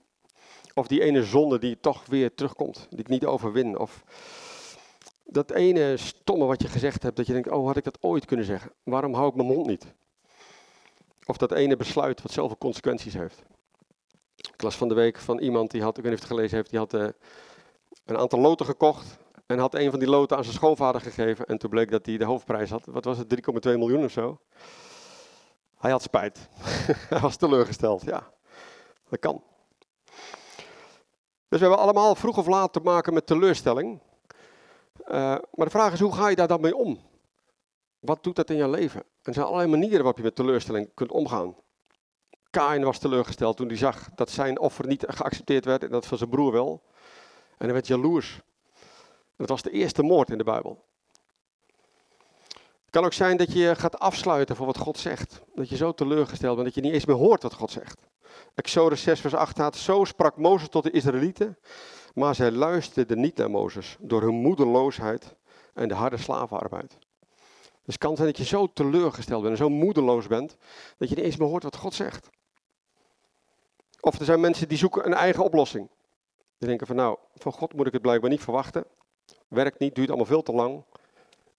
[0.74, 3.78] Of die ene zonde die toch weer terugkomt, die ik niet overwin.
[3.78, 4.05] Of
[5.26, 8.24] dat ene stomme wat je gezegd hebt, dat je denkt, oh had ik dat ooit
[8.24, 8.72] kunnen zeggen?
[8.82, 9.94] Waarom hou ik mijn mond niet?
[11.26, 13.42] Of dat ene besluit wat zoveel consequenties heeft.
[14.36, 16.56] Ik las van de week van iemand die had, ik weet niet of het gelezen
[16.56, 17.08] heeft, die had uh,
[18.04, 19.18] een aantal loten gekocht.
[19.46, 21.46] En had een van die loten aan zijn schoonvader gegeven.
[21.46, 22.84] En toen bleek dat hij de hoofdprijs had.
[22.84, 23.34] Wat was het?
[23.66, 24.40] 3,2 miljoen of zo.
[25.78, 26.48] Hij had spijt.
[27.10, 28.02] hij was teleurgesteld.
[28.02, 28.30] Ja,
[29.08, 29.42] dat kan.
[31.48, 34.00] Dus we hebben allemaal vroeg of laat te maken met teleurstelling.
[35.09, 37.00] Uh, maar de vraag is, hoe ga je daar dan mee om?
[37.98, 39.02] Wat doet dat in je leven?
[39.22, 41.54] Er zijn allerlei manieren waarop je met teleurstelling kunt omgaan.
[42.50, 46.18] Kain was teleurgesteld toen hij zag dat zijn offer niet geaccepteerd werd en dat van
[46.18, 46.82] zijn broer wel.
[47.59, 48.40] En hij werd jaloers.
[49.36, 50.84] Dat was de eerste moord in de Bijbel.
[52.57, 55.42] Het kan ook zijn dat je gaat afsluiten voor wat God zegt.
[55.54, 58.00] Dat je zo teleurgesteld bent dat je niet eens meer hoort wat God zegt.
[58.54, 61.59] Exodus 6 vers 8 staat, zo sprak Mozes tot de Israëlieten,
[62.16, 65.34] maar zij luisterden niet naar Mozes door hun moedeloosheid
[65.74, 66.98] en de harde slavenarbeid.
[67.58, 70.56] Dus het kan zijn dat je zo teleurgesteld bent en zo moedeloos bent,
[70.98, 72.30] dat je niet eens meer hoort wat God zegt.
[74.00, 75.88] Of er zijn mensen die zoeken een eigen oplossing.
[76.58, 78.84] Die denken van nou, van God moet ik het blijkbaar niet verwachten.
[79.48, 80.84] Werkt niet, duurt allemaal veel te lang.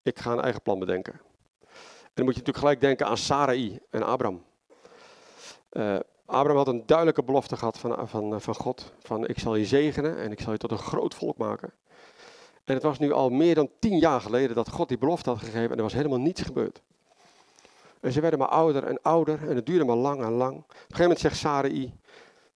[0.02, 1.12] Ik ga een eigen plan bedenken.
[1.12, 4.44] En dan moet je natuurlijk gelijk denken aan Sarai en Abraham.
[5.72, 5.98] Uh,
[6.28, 8.92] Abraham had een duidelijke belofte gehad van, van, van God.
[8.98, 11.72] Van ik zal je zegenen en ik zal je tot een groot volk maken.
[12.64, 15.38] En het was nu al meer dan tien jaar geleden dat God die belofte had
[15.38, 16.82] gegeven en er was helemaal niets gebeurd.
[18.00, 20.56] En ze werden maar ouder en ouder en het duurde maar lang en lang.
[20.56, 21.94] Op een gegeven moment zegt Sarai,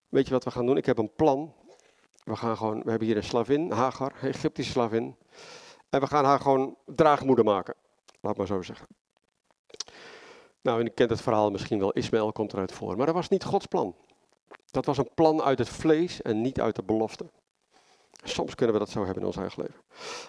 [0.08, 0.76] weet je wat we gaan doen?
[0.76, 1.52] Ik heb een plan.
[2.24, 5.16] We, gaan gewoon, we hebben hier een slavin, Hagar, een Egyptische slavin.
[5.90, 7.74] En we gaan haar gewoon draagmoeder maken.
[8.20, 8.86] Laat maar zo zeggen.
[10.62, 12.96] Nou, je kent het verhaal misschien wel, Ismaël komt eruit voor.
[12.96, 13.96] Maar dat was niet Gods plan.
[14.70, 17.30] Dat was een plan uit het vlees en niet uit de belofte.
[18.24, 19.80] Soms kunnen we dat zo hebben in ons eigen leven.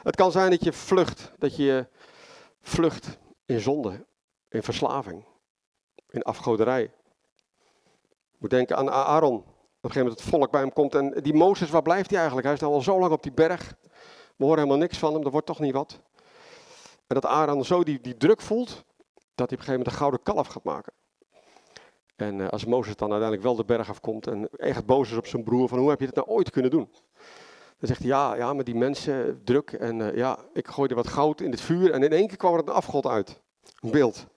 [0.04, 1.88] Het kan zijn dat je vlucht, dat je
[2.62, 4.06] vlucht in zonde,
[4.50, 5.26] in verslaving,
[6.10, 6.94] in afgoderij.
[8.38, 9.36] Moet denken aan Aaron.
[9.36, 12.18] Op een gegeven moment het volk bij hem komt en die Mozes, waar blijft hij
[12.18, 12.48] eigenlijk?
[12.48, 13.76] Hij is nou al zo lang op die berg.
[14.36, 16.00] We horen helemaal niks van hem, er wordt toch niet wat.
[17.08, 18.84] En dat Aaron zo die, die druk voelt,
[19.36, 20.94] dat hij op een gegeven moment een gouden kalf gaat maken.
[22.16, 25.28] En uh, als Mozes dan uiteindelijk wel de berg afkomt en echt boos is op
[25.28, 26.90] zijn broer, van hoe heb je dit nou ooit kunnen doen?
[27.78, 29.72] Dan zegt hij, ja, ja, maar die mensen, druk.
[29.72, 32.54] En uh, ja, ik gooide wat goud in het vuur en in één keer kwam
[32.54, 33.42] er een afgod uit.
[33.80, 34.28] Een beeld.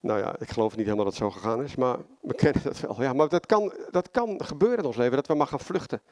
[0.00, 2.80] Nou ja, ik geloof niet helemaal dat het zo gegaan is, maar we kennen dat
[2.80, 3.02] wel.
[3.02, 6.02] Ja, maar dat kan, dat kan gebeuren in ons leven, dat we maar gaan vluchten.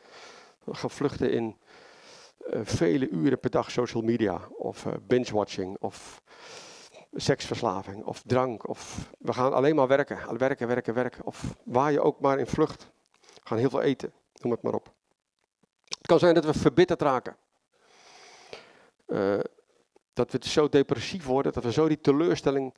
[0.64, 1.57] We gaan vluchten in
[2.51, 6.22] uh, vele uren per dag social media, of binge-watching, of
[7.13, 8.69] seksverslaving, of drank.
[8.69, 11.25] Of we gaan alleen maar werken, werken, werken, werken.
[11.25, 12.91] Of waar je ook maar in vlucht.
[13.21, 14.93] We gaan heel veel eten, noem het maar op.
[15.85, 17.37] Het kan zijn dat we verbitterd raken.
[19.07, 19.39] Uh,
[20.13, 22.75] dat we zo depressief worden, dat we zo die teleurstelling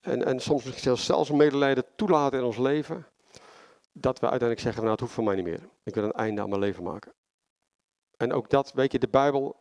[0.00, 3.06] en, en soms zelfs medelijden toelaten in ons leven,
[3.92, 5.68] dat we uiteindelijk zeggen, nou het hoeft voor mij niet meer.
[5.82, 7.12] Ik wil een einde aan mijn leven maken.
[8.16, 9.56] En ook dat, weet je, de Bijbel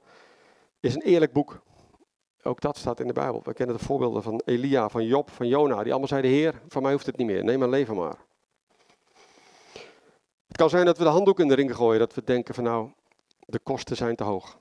[0.80, 1.62] is een eerlijk boek.
[2.48, 3.42] Ook dat staat in de Bijbel.
[3.44, 6.82] We kennen de voorbeelden van Elia, van Job, van Jona, die allemaal zeiden, Heer, van
[6.82, 8.18] mij hoeft het niet meer, neem mijn leven maar.
[10.48, 12.64] Het kan zijn dat we de handdoek in de ring gooien, dat we denken van
[12.64, 12.90] nou,
[13.40, 14.58] de kosten zijn te hoog.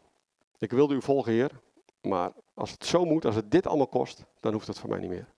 [0.58, 1.50] Ik wilde u volgen, Heer,
[2.00, 4.98] maar als het zo moet, als het dit allemaal kost, dan hoeft het voor mij
[4.98, 5.28] niet meer.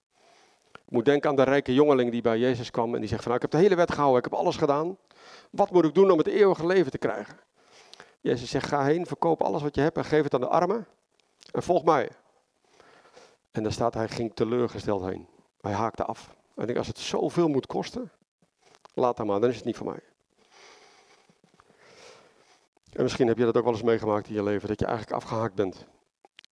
[0.72, 3.32] Ik moet denken aan de rijke jongeling die bij Jezus kwam en die zegt van
[3.32, 4.98] nou, ik heb de hele wet gehouden, ik heb alles gedaan.
[5.50, 7.38] Wat moet ik doen om het eeuwige leven te krijgen?
[8.20, 10.86] Jezus zegt, ga heen, verkoop alles wat je hebt en geef het aan de armen
[11.52, 12.10] en volg mij.
[13.56, 15.28] En dan staat hij ging teleurgesteld heen.
[15.60, 16.36] Hij haakte af.
[16.56, 18.12] En ik als het zoveel moet kosten,
[18.94, 20.00] laat dan maar, dan is het niet voor mij.
[22.92, 25.16] En misschien heb je dat ook wel eens meegemaakt in je leven, dat je eigenlijk
[25.16, 25.86] afgehaakt bent.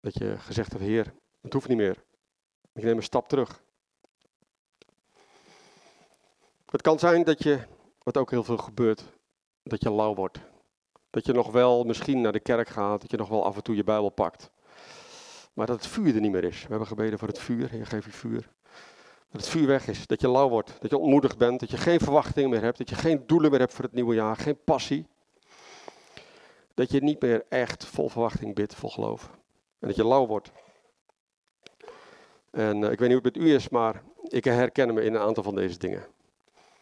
[0.01, 2.03] Dat je gezegd hebt, Heer, het hoeft niet meer.
[2.73, 3.63] Ik neem een stap terug.
[6.67, 7.61] Het kan zijn dat je,
[8.03, 9.05] wat ook heel veel gebeurt,
[9.63, 10.39] dat je lauw wordt.
[11.11, 13.63] Dat je nog wel misschien naar de kerk gaat, dat je nog wel af en
[13.63, 14.51] toe je Bijbel pakt.
[15.55, 16.63] Maar dat het vuur er niet meer is.
[16.63, 18.49] We hebben gebeden voor het vuur, Heer geef je vuur.
[19.31, 21.77] Dat het vuur weg is, dat je lauw wordt, dat je ontmoedigd bent, dat je
[21.77, 24.65] geen verwachtingen meer hebt, dat je geen doelen meer hebt voor het nieuwe jaar, geen
[24.65, 25.07] passie.
[26.75, 29.31] Dat je niet meer echt vol verwachting bidt, vol geloof.
[29.79, 30.53] En dat je lauw wordt.
[32.51, 35.15] En uh, ik weet niet hoe het met u is, maar ik herken me in
[35.15, 36.07] een aantal van deze dingen.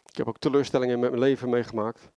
[0.05, 2.11] Ik heb ook teleurstellingen met mijn leven meegemaakt.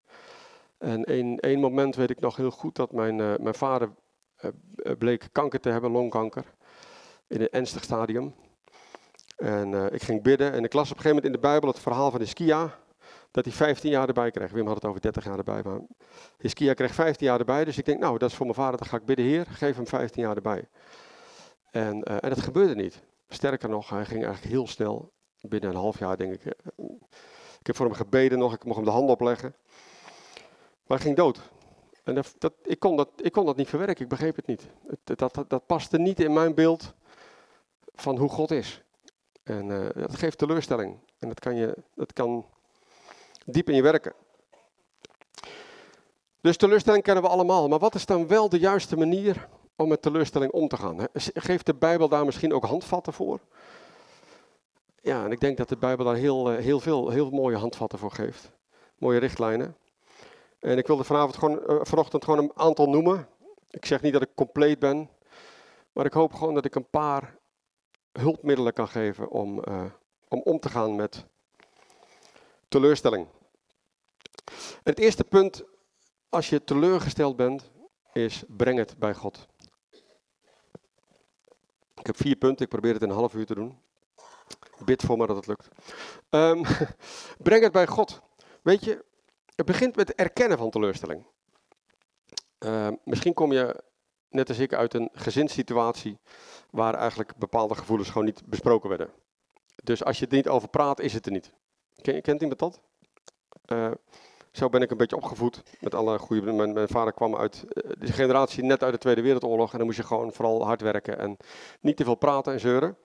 [0.79, 1.05] En
[1.41, 3.91] één, moment weet ik nog heel goed dat mijn, uh, mijn vader
[4.99, 6.45] bleek kanker te hebben, longkanker.
[7.27, 8.35] In een ernstig stadium.
[9.37, 11.79] En ik ging bidden en ik las op een gegeven moment in de Bijbel het
[11.79, 12.79] verhaal van Iskia
[13.37, 14.51] dat hij 15 jaar erbij kreeg.
[14.51, 15.63] Wim had het over 30 jaar erbij.
[15.63, 15.81] Maar
[16.39, 17.65] Hiskia kreeg 15 jaar erbij.
[17.65, 18.79] Dus ik denk, nou, dat is voor mijn vader.
[18.79, 20.69] Dan ga ik bidden, Heer, geef hem 15 jaar erbij.
[21.71, 23.03] En, en dat gebeurde niet.
[23.29, 25.13] Sterker nog, hij ging eigenlijk heel snel.
[25.41, 26.45] Binnen een half jaar, denk ik.
[27.61, 28.55] Ik heb voor hem gebeden nog.
[28.55, 29.55] Ik mocht hem de hand opleggen.
[30.87, 31.51] Maar hij ging dood.
[32.07, 34.69] En dat, ik, kon dat, ik kon dat niet verwerken, ik begreep het niet.
[34.87, 36.95] Het, dat, dat, paste niet in mijn beeld
[37.95, 38.83] van hoe God is.
[39.43, 40.99] En uh, dat geeft teleurstelling.
[41.19, 42.47] En dat kan, je, dat kan
[43.45, 44.13] diep in je werken.
[46.41, 47.69] Dus teleurstelling kennen we allemaal.
[47.69, 51.09] Maar wat is dan wel de juiste manier om met teleurstelling om te gaan?
[51.15, 53.41] Geeft de Bijbel daar misschien ook handvatten voor?
[55.01, 57.99] Ja, en ik denk dat de Bijbel daar heel, eh, heel veel heel mooie handvatten
[57.99, 58.51] voor geeft.
[58.99, 59.77] Mooie richtlijnen.
[60.67, 63.29] En ik wilde vanavond gewoon, uh, vanochtend gewoon een aantal noemen.
[63.71, 65.11] Ik zeg niet dat ik compleet ben,
[65.93, 67.39] maar ik hoop gewoon dat ik een paar
[68.13, 69.85] hulpmiddelen kan geven om, uh,
[70.29, 71.25] om om te gaan met
[72.69, 73.27] teleurstelling.
[74.83, 75.65] Het eerste punt,
[76.29, 77.71] als je teleurgesteld bent,
[78.13, 79.47] is breng het bij God.
[81.95, 83.79] Ik heb vier punten, ik probeer het in een half uur te doen.
[84.85, 85.69] Bid voor me dat het lukt.
[86.31, 86.63] Um,
[87.49, 88.21] breng het bij God.
[88.63, 89.05] Weet je,
[89.57, 91.27] het begint met het erkennen van teleurstelling.
[92.59, 93.83] Uh, misschien kom je,
[94.29, 96.19] net als ik, uit een gezinssituatie
[96.71, 99.11] waar eigenlijk bepaalde gevoelens gewoon niet besproken werden.
[99.85, 101.53] Dus als je er niet over praat, is het er niet.
[102.03, 102.81] Ken, kent iemand dat?
[103.67, 103.91] Uh,
[104.53, 106.53] zo ben ik een beetje opgevoed met alle goede.
[106.53, 109.87] Mijn, mijn vader kwam uit uh, de generatie net uit de Tweede Wereldoorlog en dan
[109.87, 111.37] moest je gewoon vooral hard werken en
[111.81, 112.97] niet te veel praten en zeuren.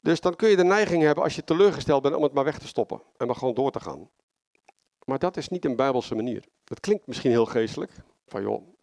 [0.00, 2.58] Dus dan kun je de neiging hebben als je teleurgesteld bent om het maar weg
[2.58, 4.08] te stoppen en maar gewoon door te gaan.
[5.04, 6.44] Maar dat is niet een bijbelse manier.
[6.64, 7.92] Dat klinkt misschien heel geestelijk.
[8.26, 8.74] Van joh,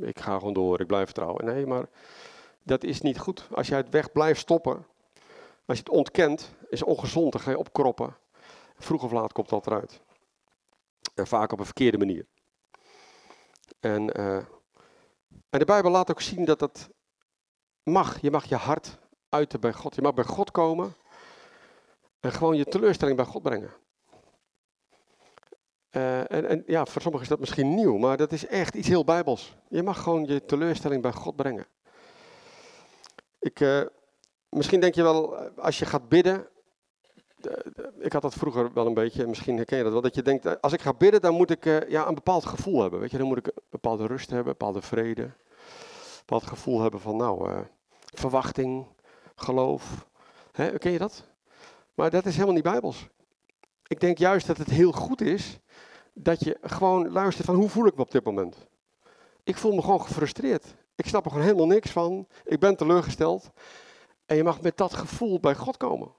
[0.00, 1.44] ik ga gewoon door, ik blijf vertrouwen.
[1.44, 1.88] Nee, maar
[2.62, 3.48] dat is niet goed.
[3.50, 4.86] Als jij het weg blijft stoppen,
[5.66, 8.16] als je het ontkent, is ongezond, dan ga je opkroppen.
[8.74, 10.00] Vroeg of laat komt dat eruit.
[11.14, 12.26] En vaak op een verkeerde manier.
[13.80, 14.36] En, uh,
[15.50, 16.90] en de Bijbel laat ook zien dat dat
[17.82, 18.20] mag.
[18.20, 18.98] Je mag je hart
[19.28, 19.94] uiten bij God.
[19.94, 20.94] Je mag bij God komen
[22.20, 23.70] en gewoon je teleurstelling bij God brengen.
[25.96, 28.88] Uh, en, en, ja, voor sommigen is dat misschien nieuw, maar dat is echt iets
[28.88, 29.56] heel bijbels.
[29.68, 31.66] Je mag gewoon je teleurstelling bij God brengen.
[33.38, 33.82] Ik, uh,
[34.48, 36.48] misschien denk je wel, als je gaat bidden,
[37.98, 40.60] ik had dat vroeger wel een beetje, misschien herken je dat wel, dat je denkt,
[40.60, 43.00] als ik ga bidden, dan moet ik ja, een bepaald gevoel hebben.
[43.00, 43.18] Weet je?
[43.18, 45.32] Dan moet ik een bepaalde rust hebben, een bepaalde vrede, een
[46.18, 47.64] bepaald gevoel hebben van, nou,
[48.04, 48.86] verwachting,
[49.34, 50.06] geloof.
[50.52, 51.24] Hè, ken je dat?
[51.94, 53.08] Maar dat is helemaal niet bijbels.
[53.86, 55.60] Ik denk juist dat het heel goed is
[56.12, 58.56] dat je gewoon luistert van hoe voel ik me op dit moment.
[59.44, 60.74] Ik voel me gewoon gefrustreerd.
[60.94, 62.26] Ik snap er gewoon helemaal niks van.
[62.44, 63.50] Ik ben teleurgesteld.
[64.26, 66.12] En je mag met dat gevoel bij God komen.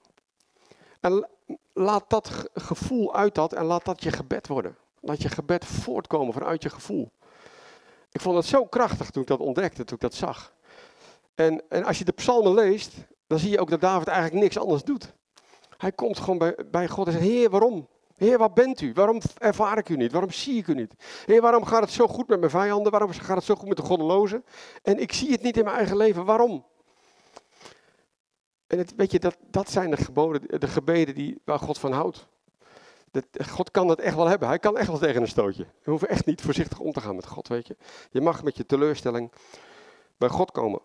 [0.99, 1.27] En
[1.73, 4.77] laat dat gevoel uit dat en laat dat je gebed worden.
[4.99, 7.11] Laat je gebed voortkomen vanuit je gevoel.
[8.11, 10.53] Ik vond het zo krachtig toen ik dat ontdekte, toen ik dat zag.
[11.35, 12.93] En, en als je de psalmen leest,
[13.27, 15.13] dan zie je ook dat David eigenlijk niks anders doet.
[15.77, 17.87] Hij komt gewoon bij, bij God en zegt, Heer, waarom?
[18.23, 18.93] Heer, waar bent u?
[18.93, 20.11] Waarom ervaar ik u niet?
[20.11, 20.93] Waarom zie ik u niet?
[21.25, 22.91] Heer, waarom gaat het zo goed met mijn vijanden?
[22.91, 24.45] Waarom gaat het zo goed met de goddelozen?
[24.81, 26.25] En ik zie het niet in mijn eigen leven.
[26.25, 26.65] Waarom?
[28.67, 31.91] En het, weet je, dat, dat zijn de, geboden, de gebeden die, waar God van
[31.91, 32.27] houdt.
[33.11, 34.47] Dat, God kan dat echt wel hebben.
[34.47, 35.65] Hij kan echt wel tegen een stootje.
[35.83, 37.77] We hoeven echt niet voorzichtig om te gaan met God, weet je.
[38.11, 39.31] Je mag met je teleurstelling
[40.17, 40.81] bij God komen.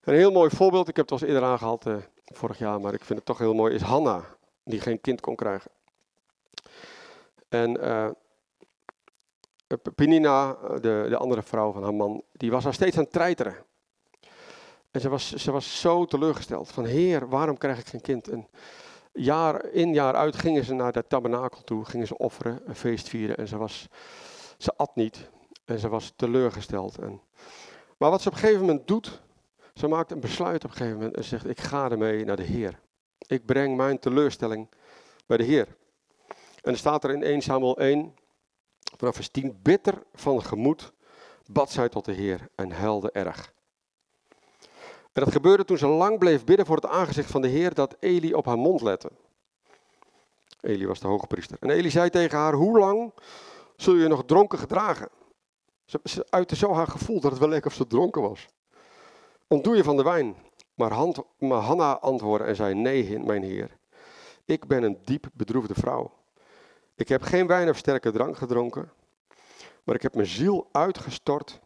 [0.00, 3.04] Een heel mooi voorbeeld, ik heb het al eerder aangehaald uh, vorig jaar, maar ik
[3.04, 4.24] vind het toch heel mooi, is Hanna,
[4.64, 5.70] die geen kind kon krijgen.
[7.54, 8.08] En uh,
[9.94, 13.56] Penina, de, de andere vrouw van haar man, die was haar steeds aan het treiteren.
[14.90, 18.28] En ze was, ze was zo teleurgesteld van, heer, waarom krijg ik geen kind?
[18.28, 18.48] En
[19.12, 23.08] jaar in, jaar uit gingen ze naar de tabernakel toe, gingen ze offeren, een feest
[23.08, 23.36] vieren.
[23.36, 23.88] En ze, was,
[24.58, 25.30] ze at niet
[25.64, 26.98] en ze was teleurgesteld.
[26.98, 27.20] En,
[27.98, 29.22] maar wat ze op een gegeven moment doet,
[29.74, 32.42] ze maakt een besluit op een gegeven moment en zegt, ik ga ermee naar de
[32.42, 32.80] Heer.
[33.26, 34.68] Ik breng mijn teleurstelling
[35.26, 35.76] bij de Heer.
[36.64, 38.14] En er staat er in 1 Samuel 1,
[38.96, 40.92] vanaf vers 10, bitter van gemoed
[41.46, 43.52] bad zij tot de Heer en huilde erg.
[45.12, 47.96] En dat gebeurde toen ze lang bleef bidden voor het aangezicht van de Heer, dat
[48.00, 49.10] Eli op haar mond lette.
[50.60, 51.56] Eli was de hoge priester.
[51.60, 53.12] En Eli zei tegen haar, hoe lang
[53.76, 55.08] zul je nog dronken gedragen?
[55.84, 58.48] Ze, ze uitte zo haar gevoel dat het wel leek of ze dronken was.
[59.48, 60.36] Ontdoe je van de wijn?
[60.74, 63.78] Maar, hand, maar Hanna antwoordde en zei, nee, mijn heer.
[64.44, 66.23] Ik ben een diep bedroefde vrouw.
[66.96, 68.92] Ik heb geen wijn of sterke drank gedronken,
[69.84, 71.60] maar ik heb mijn ziel uitgestort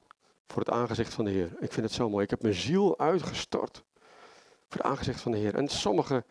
[0.47, 1.51] voor het aangezicht van de Heer.
[1.61, 2.25] Ik vind het zo mooi.
[2.25, 3.85] Ik heb mijn ziel uitgestort
[4.69, 5.55] voor het aangezicht van de Heer.
[5.55, 6.25] En sommige,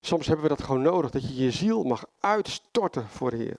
[0.00, 3.58] soms hebben we dat gewoon nodig, dat je je ziel mag uitstorten voor de Heer.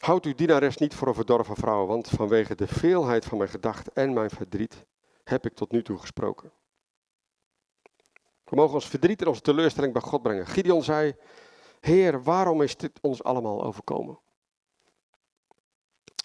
[0.00, 3.92] Houd uw dienares niet voor een verdorven vrouw, want vanwege de veelheid van mijn gedachten
[3.94, 4.84] en mijn verdriet
[5.24, 6.52] heb ik tot nu toe gesproken.
[8.44, 10.46] We mogen ons verdriet en onze teleurstelling bij God brengen.
[10.46, 11.14] Gideon zei,
[11.80, 14.18] Heer, waarom is dit ons allemaal overkomen?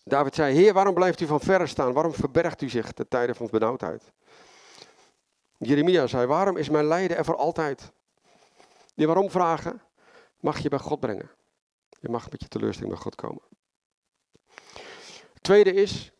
[0.03, 1.93] David zei, Heer, waarom blijft u van verre staan?
[1.93, 4.11] Waarom verbergt u zich de tijden van benauwdheid?
[5.57, 7.91] Jeremia zei, waarom is mijn lijden er voor altijd?
[8.95, 9.81] Die waarom vragen,
[10.39, 11.29] mag je bij God brengen.
[11.99, 13.41] Je mag met je teleurstelling bij God komen.
[15.41, 16.11] Tweede is,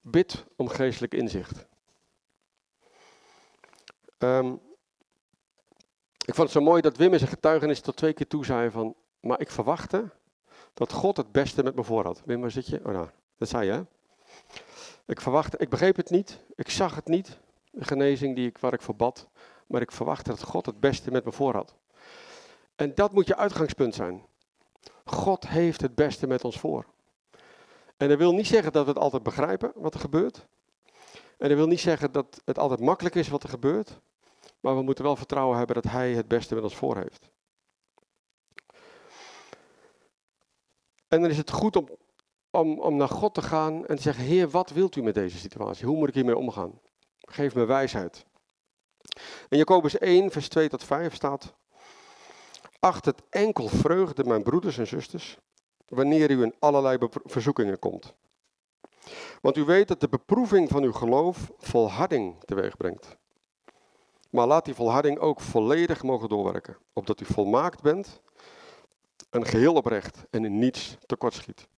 [0.00, 1.66] bid om geestelijk inzicht.
[4.18, 4.56] Ehm,
[6.24, 8.70] ik vond het zo mooi dat Wim in zijn getuigenis tot twee keer toe zei
[8.70, 10.10] van, maar ik verwachtte
[10.74, 12.22] dat God het beste met me voor had.
[12.24, 12.80] Wim, waar zit je?
[12.84, 13.82] Oh nou, dat zei je hè?
[15.06, 17.38] Ik verwachtte, ik begreep het niet, ik zag het niet,
[17.70, 19.28] de genezing die ik, waar ik voor bad,
[19.66, 21.74] maar ik verwachtte dat God het beste met me voor had.
[22.76, 24.26] En dat moet je uitgangspunt zijn.
[25.04, 26.86] God heeft het beste met ons voor.
[27.96, 30.46] En dat wil niet zeggen dat we het altijd begrijpen wat er gebeurt.
[31.38, 34.00] En dat wil niet zeggen dat het altijd makkelijk is wat er gebeurt.
[34.62, 37.30] Maar we moeten wel vertrouwen hebben dat Hij het beste met ons voor heeft.
[41.08, 41.88] En dan is het goed om,
[42.50, 45.38] om, om naar God te gaan en te zeggen: Heer, wat wilt u met deze
[45.38, 45.86] situatie?
[45.86, 46.80] Hoe moet ik hiermee omgaan?
[47.18, 48.24] Geef me wijsheid.
[49.48, 51.54] In Jacobus 1, vers 2 tot 5 staat:
[52.80, 55.38] Acht het enkel vreugde, mijn broeders en zusters,
[55.88, 58.14] wanneer u in allerlei verzoekingen komt.
[59.40, 63.20] Want u weet dat de beproeving van uw geloof volharding teweeg brengt.
[64.32, 68.20] Maar laat die volharding ook volledig mogen doorwerken, opdat u volmaakt bent
[69.30, 71.68] en geheel oprecht en in niets tekortschiet.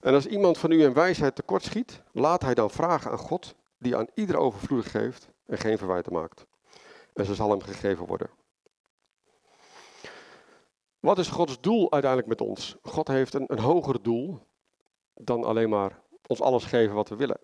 [0.00, 3.96] En als iemand van u in wijsheid tekortschiet, laat hij dan vragen aan God, die
[3.96, 6.46] aan ieder overvloedig geeft en geen verwijten maakt.
[7.14, 8.30] En ze zal hem gegeven worden.
[11.00, 12.76] Wat is Gods doel uiteindelijk met ons?
[12.82, 14.46] God heeft een, een hoger doel
[15.14, 17.40] dan alleen maar ons alles geven wat we willen.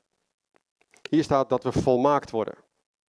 [1.10, 2.63] Hier staat dat we volmaakt worden.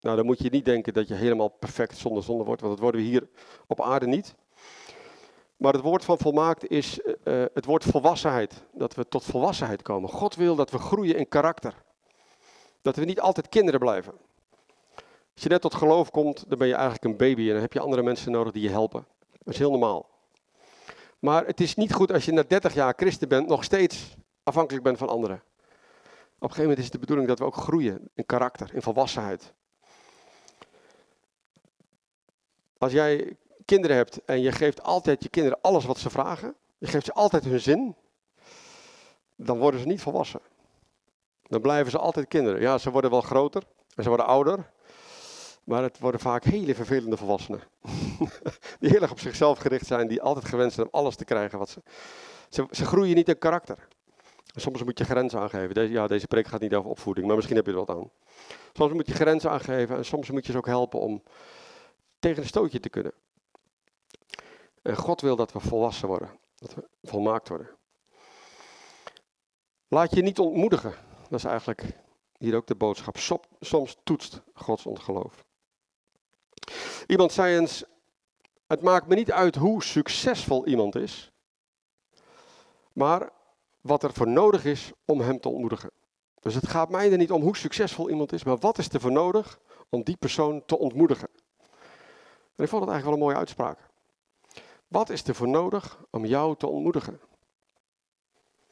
[0.05, 2.83] Nou, dan moet je niet denken dat je helemaal perfect zonder zonde wordt, want dat
[2.83, 3.27] worden we hier
[3.67, 4.35] op aarde niet.
[5.57, 7.13] Maar het woord van volmaakt is uh,
[7.53, 8.63] het woord volwassenheid.
[8.71, 10.09] Dat we tot volwassenheid komen.
[10.09, 11.83] God wil dat we groeien in karakter.
[12.81, 14.13] Dat we niet altijd kinderen blijven.
[15.33, 17.73] Als je net tot geloof komt, dan ben je eigenlijk een baby en dan heb
[17.73, 19.05] je andere mensen nodig die je helpen.
[19.43, 20.09] Dat is heel normaal.
[21.19, 24.83] Maar het is niet goed als je na 30 jaar christen bent, nog steeds afhankelijk
[24.83, 25.35] bent van anderen.
[25.35, 25.41] Op
[26.41, 29.53] een gegeven moment is het de bedoeling dat we ook groeien in karakter, in volwassenheid.
[32.85, 36.87] Als jij kinderen hebt en je geeft altijd je kinderen alles wat ze vragen, je
[36.87, 37.95] geeft ze altijd hun zin,
[39.35, 40.39] dan worden ze niet volwassen.
[41.43, 42.61] Dan blijven ze altijd kinderen.
[42.61, 43.63] Ja, ze worden wel groter
[43.95, 44.71] en ze worden ouder,
[45.63, 47.61] maar het worden vaak hele vervelende volwassenen.
[48.79, 51.59] die heel erg op zichzelf gericht zijn, die altijd gewend zijn om alles te krijgen
[51.59, 51.81] wat ze.
[52.49, 53.87] Ze, ze groeien niet in karakter.
[54.55, 55.89] Soms moet je grenzen aangeven.
[55.89, 58.09] Ja, deze preek gaat niet over opvoeding, maar misschien heb je er wat aan.
[58.73, 61.23] Soms moet je grenzen aangeven en soms moet je ze ook helpen om
[62.25, 63.13] tegen een stootje te kunnen.
[64.81, 67.69] En God wil dat we volwassen worden, dat we volmaakt worden.
[69.87, 70.93] Laat je niet ontmoedigen.
[71.29, 71.83] Dat is eigenlijk
[72.37, 73.17] hier ook de boodschap.
[73.59, 75.45] Soms toetst Gods ongeloof.
[77.07, 77.83] Iemand zei eens,
[78.67, 81.31] het maakt me niet uit hoe succesvol iemand is,
[82.93, 83.29] maar
[83.81, 85.91] wat er voor nodig is om hem te ontmoedigen.
[86.39, 88.99] Dus het gaat mij er niet om hoe succesvol iemand is, maar wat is er
[88.99, 89.59] voor nodig
[89.89, 91.29] om die persoon te ontmoedigen.
[92.55, 93.79] En ik vond het eigenlijk wel een mooie uitspraak.
[94.87, 97.19] Wat is er voor nodig om jou te ontmoedigen?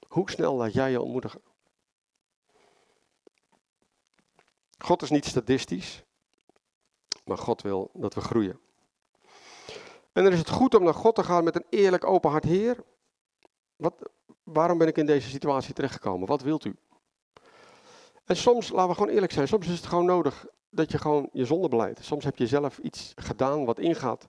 [0.08, 1.42] Hoe snel laat jij je ontmoedigen?
[4.78, 6.04] God is niet statistisch,
[7.26, 8.60] maar God wil dat we groeien.
[10.12, 12.44] En dan is het goed om naar God te gaan met een eerlijk open hart.
[12.44, 12.84] Heer,
[13.76, 14.10] wat,
[14.44, 16.28] waarom ben ik in deze situatie terechtgekomen?
[16.28, 16.76] Wat wilt u?
[18.26, 21.30] En soms, laten we gewoon eerlijk zijn, soms is het gewoon nodig dat je gewoon
[21.32, 22.06] je zonde beleidt.
[22.06, 24.28] Soms heb je zelf iets gedaan wat ingaat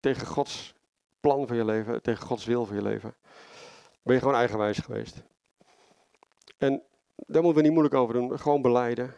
[0.00, 0.74] tegen Gods
[1.20, 3.14] plan voor je leven, tegen Gods wil voor je leven.
[4.02, 5.22] Ben je gewoon eigenwijs geweest.
[6.58, 6.82] En
[7.16, 8.38] daar moeten we niet moeilijk over doen.
[8.38, 9.14] Gewoon beleiden.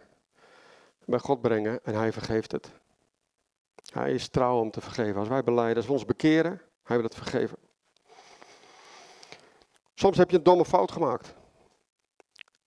[1.05, 2.71] Bij God brengen en hij vergeeft het.
[3.93, 5.19] Hij is trouw om te vergeven.
[5.19, 7.59] Als wij beleiden, als we ons bekeren, hij wil het vergeven.
[9.95, 11.35] Soms heb je een domme fout gemaakt.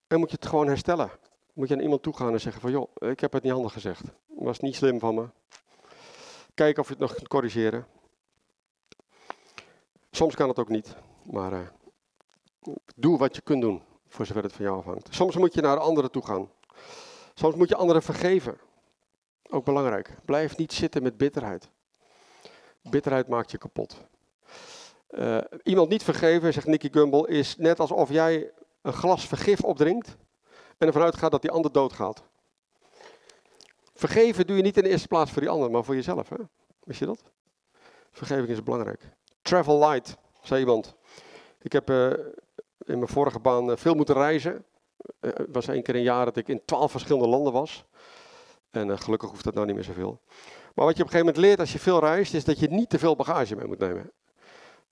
[0.07, 1.11] En moet je het gewoon herstellen.
[1.53, 3.73] Moet je aan iemand toe gaan en zeggen van, joh, ik heb het niet handig
[3.73, 4.03] gezegd.
[4.27, 5.29] Was niet slim van me.
[6.53, 7.87] Kijk of je het nog kunt corrigeren.
[10.11, 11.67] Soms kan het ook niet, maar uh,
[12.95, 15.07] doe wat je kunt doen, voor zover het van jou afhangt.
[15.11, 16.49] Soms moet je naar anderen toe gaan.
[17.33, 18.57] Soms moet je anderen vergeven.
[19.49, 20.15] Ook belangrijk.
[20.25, 21.69] Blijf niet zitten met bitterheid.
[22.81, 23.97] Bitterheid maakt je kapot.
[25.09, 30.17] Uh, iemand niet vergeven, zegt Nicky Gumbel, is net alsof jij een glas vergif opdrinkt
[30.81, 32.23] en ervan uitgaat dat die ander doodgaat.
[33.93, 36.29] Vergeven doe je niet in de eerste plaats voor die ander, maar voor jezelf.
[36.29, 36.35] Hè?
[36.83, 37.23] Je dat?
[38.11, 39.01] Vergeving is belangrijk.
[39.41, 40.95] Travel light, zei iemand.
[41.61, 42.09] Ik heb uh,
[42.77, 44.65] in mijn vorige baan veel moeten reizen.
[45.19, 47.85] Het was één keer een jaar dat ik in twaalf verschillende landen was.
[48.69, 50.21] En gelukkig hoeft dat nou niet meer zoveel.
[50.75, 52.67] Maar wat je op een gegeven moment leert als je veel reist, is dat je
[52.67, 54.11] niet te veel bagage mee moet nemen.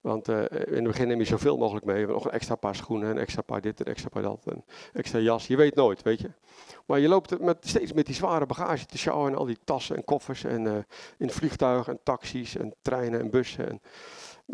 [0.01, 2.07] Want uh, in het begin neem je zoveel mogelijk mee.
[2.07, 5.19] Nog een extra paar schoenen, een extra paar dit, een extra paar dat, een extra
[5.19, 5.47] jas.
[5.47, 6.31] Je weet nooit, weet je.
[6.85, 9.95] Maar je loopt met, steeds met die zware bagage te sjouwen en al die tassen
[9.95, 10.43] en koffers.
[10.43, 10.77] En uh,
[11.17, 13.69] in vliegtuigen en taxis en treinen en bussen.
[13.69, 13.81] En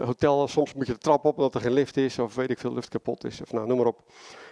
[0.05, 2.59] hotel, soms moet je de trap op omdat er geen lift is of weet ik
[2.59, 3.41] veel, lift kapot is.
[3.41, 4.03] Of nou, noem maar op.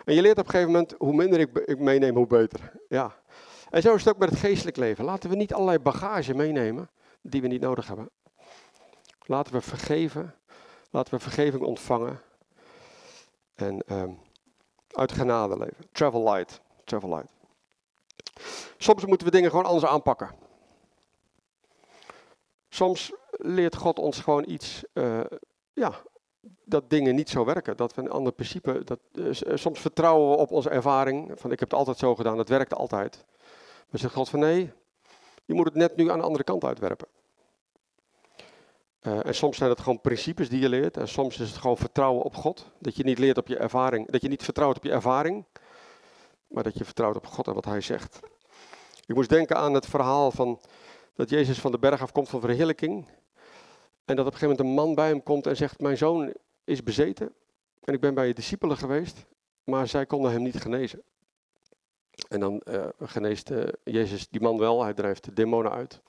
[0.06, 2.72] En je leert op een gegeven moment, hoe minder ik, ik meeneem, hoe beter.
[2.90, 3.16] Ja.
[3.70, 5.06] En zo is het ook met het geestelijk leven.
[5.06, 6.90] Laten we niet allerlei bagage meenemen
[7.22, 8.10] die we niet nodig hebben.
[9.26, 10.36] Laten we vergeven
[10.94, 12.22] Laten we vergeving ontvangen.
[13.54, 14.20] En um,
[14.88, 15.88] uit genade leven.
[15.92, 16.62] Travel light.
[16.84, 17.32] Travel light.
[18.78, 20.30] Soms moeten we dingen gewoon anders aanpakken.
[22.70, 25.22] Soms leert God ons gewoon iets, uh,
[25.74, 25.94] ja,
[26.64, 27.78] dat dingen niet zo werken.
[27.78, 31.32] Dat we een ander principe, dat, uh, soms vertrouwen we op onze ervaring.
[31.36, 33.26] Van ik heb het altijd zo gedaan, dat werkt altijd.
[33.90, 34.72] Maar zegt God van nee,
[35.46, 37.08] je moet het net nu aan de andere kant uitwerpen.
[39.04, 40.98] Uh, en soms zijn het gewoon principes die je leert.
[40.98, 42.72] En soms is het gewoon vertrouwen op God.
[42.80, 44.12] Dat je niet leert op je ervaring.
[44.12, 45.46] Dat je niet vertrouwt op je ervaring.
[46.48, 48.20] Maar dat je vertrouwt op God en wat Hij zegt.
[49.06, 50.60] Ik moest denken aan het verhaal van
[51.16, 53.06] dat Jezus van de berg afkomt van verheerlijking.
[54.06, 56.34] En dat op een gegeven moment een man bij hem komt en zegt: Mijn zoon
[56.64, 57.34] is bezeten.
[57.84, 59.26] En ik ben bij je discipelen geweest.
[59.64, 61.04] Maar zij konden hem niet genezen.
[62.30, 64.84] En dan uh, geneest uh, Jezus die man wel.
[64.84, 66.02] Hij drijft de demonen uit.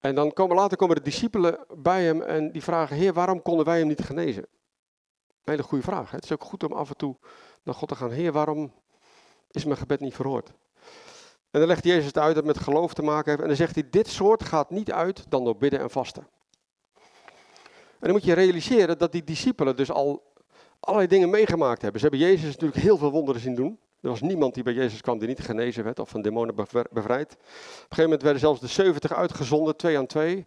[0.00, 3.64] En dan komen, later komen de discipelen bij hem en die vragen, Heer, waarom konden
[3.64, 4.42] wij hem niet genezen?
[4.42, 6.10] Een hele goede vraag.
[6.10, 6.16] Hè?
[6.16, 7.16] Het is ook goed om af en toe
[7.62, 8.10] naar God te gaan.
[8.10, 8.72] Heer, waarom
[9.50, 10.52] is mijn gebed niet verhoord?
[11.50, 13.42] En dan legt Jezus het uit dat het met geloof te maken heeft.
[13.42, 16.28] En dan zegt hij, dit soort gaat niet uit dan door bidden en vasten.
[17.72, 20.32] En dan moet je realiseren dat die discipelen dus al
[20.80, 22.00] allerlei dingen meegemaakt hebben.
[22.00, 23.78] Ze hebben Jezus natuurlijk heel veel wonderen zien doen.
[24.00, 26.54] Er was niemand die bij Jezus kwam die niet genezen werd of van demonen
[26.90, 27.32] bevrijd.
[27.32, 30.46] Op een gegeven moment werden zelfs de 70 uitgezonden, twee aan twee.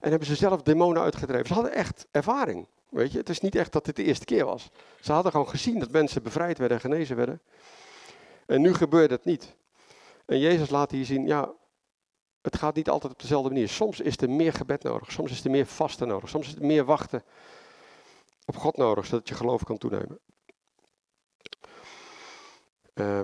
[0.00, 1.46] En hebben ze zelf demonen uitgedreven.
[1.46, 2.66] Ze hadden echt ervaring.
[2.88, 4.70] Weet je, het is niet echt dat dit de eerste keer was.
[5.00, 7.40] Ze hadden gewoon gezien dat mensen bevrijd werden en genezen werden.
[8.46, 9.54] En nu gebeurt het niet.
[10.26, 11.52] En Jezus laat hier zien, ja,
[12.42, 13.68] het gaat niet altijd op dezelfde manier.
[13.68, 16.64] Soms is er meer gebed nodig, soms is er meer vasten nodig, soms is er
[16.64, 17.22] meer wachten
[18.44, 20.18] op God nodig, zodat je geloof kan toenemen.
[23.00, 23.20] Uh,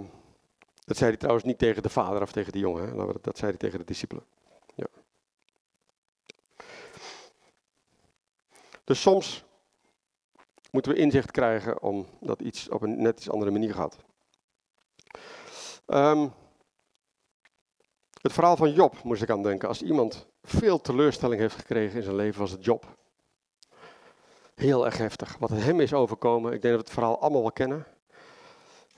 [0.85, 3.13] dat zei hij trouwens niet tegen de vader of tegen de jongen, hè?
[3.21, 4.25] dat zei hij tegen de discipelen.
[4.75, 4.87] Ja.
[8.85, 9.45] Dus soms
[10.71, 13.97] moeten we inzicht krijgen omdat iets op een net iets andere manier gaat.
[15.87, 16.33] Um,
[18.23, 19.69] het verhaal van Job moest ik aan denken.
[19.69, 22.97] Als iemand veel teleurstelling heeft gekregen in zijn leven, was het Job.
[24.55, 25.37] Heel erg heftig.
[25.39, 27.87] Wat hem is overkomen, ik denk dat we het verhaal allemaal wel kennen.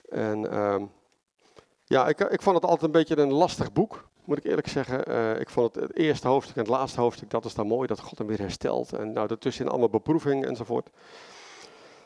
[0.09, 0.81] En uh,
[1.85, 5.11] ja, ik, ik vond het altijd een beetje een lastig boek, moet ik eerlijk zeggen.
[5.11, 7.87] Uh, ik vond het, het eerste hoofdstuk en het laatste hoofdstuk, dat is dan mooi,
[7.87, 8.93] dat God hem weer herstelt.
[8.93, 10.89] En nou, daartussenin allemaal beproevingen enzovoort.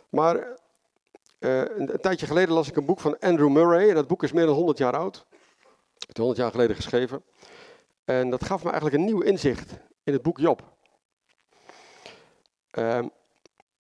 [0.10, 3.90] Maar uh, een, een, tijdje geleden las ik een boek van Andrew Murray.
[3.90, 5.26] En dat boek is meer dan 100 jaar oud.
[6.00, 7.24] Het is 100 jaar geleden geschreven.
[8.06, 9.72] En dat gaf me eigenlijk een nieuw inzicht
[10.04, 10.72] in het boek Job.
[12.78, 13.00] Uh,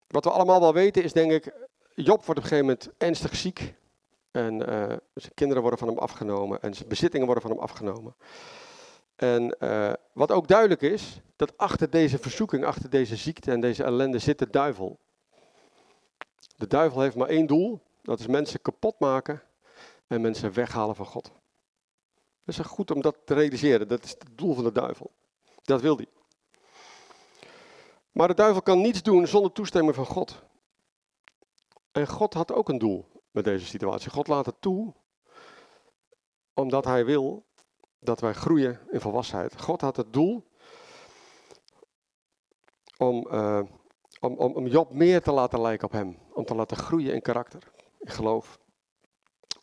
[0.07, 1.53] wat we allemaal wel weten is denk ik,
[1.95, 3.73] Job wordt op een gegeven moment ernstig ziek.
[4.33, 8.15] En uh, zijn kinderen worden van hem afgenomen en zijn bezittingen worden van hem afgenomen.
[9.15, 13.83] En uh, wat ook duidelijk is, dat achter deze verzoeking, achter deze ziekte en deze
[13.83, 14.99] ellende zit de duivel.
[16.55, 19.41] De duivel heeft maar één doel, dat is mensen kapot maken
[20.07, 21.31] en mensen weghalen van God.
[22.43, 25.11] Dat is goed om dat te realiseren, dat is het doel van de duivel.
[25.63, 26.07] Dat wil hij.
[28.11, 30.43] Maar de duivel kan niets doen zonder toestemming van God.
[31.91, 34.11] En God had ook een doel met deze situatie.
[34.11, 34.93] God laat het toe,
[36.53, 37.45] omdat Hij wil
[37.99, 39.61] dat wij groeien in volwassenheid.
[39.61, 40.47] God had het doel
[42.97, 43.61] om, uh,
[44.19, 46.17] om, om, om Job meer te laten lijken op Hem.
[46.33, 48.59] Om te laten groeien in karakter, in geloof.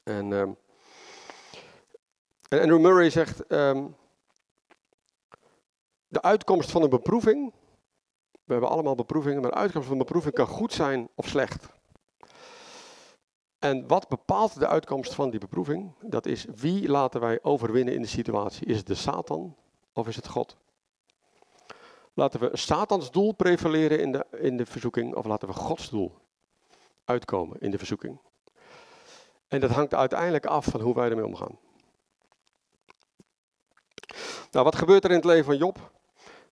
[0.03, 0.57] En, en
[2.61, 3.97] Andrew Murray zegt, um,
[6.09, 7.53] de uitkomst van een beproeving,
[8.45, 11.80] we hebben allemaal beproevingen, maar de uitkomst van een beproeving kan goed zijn of slecht.
[13.61, 15.93] En wat bepaalt de uitkomst van die beproeving?
[16.01, 18.67] Dat is wie laten wij overwinnen in de situatie?
[18.67, 19.57] Is het de Satan
[19.93, 20.57] of is het God?
[22.15, 26.15] Laten we Satans doel prevaleren in de, in de verzoeking of laten we Gods doel
[27.05, 28.21] uitkomen in de verzoeking?
[29.49, 31.59] En dat hangt uiteindelijk af van hoe wij ermee omgaan.
[34.51, 35.77] Nou, wat gebeurt er in het leven van Job?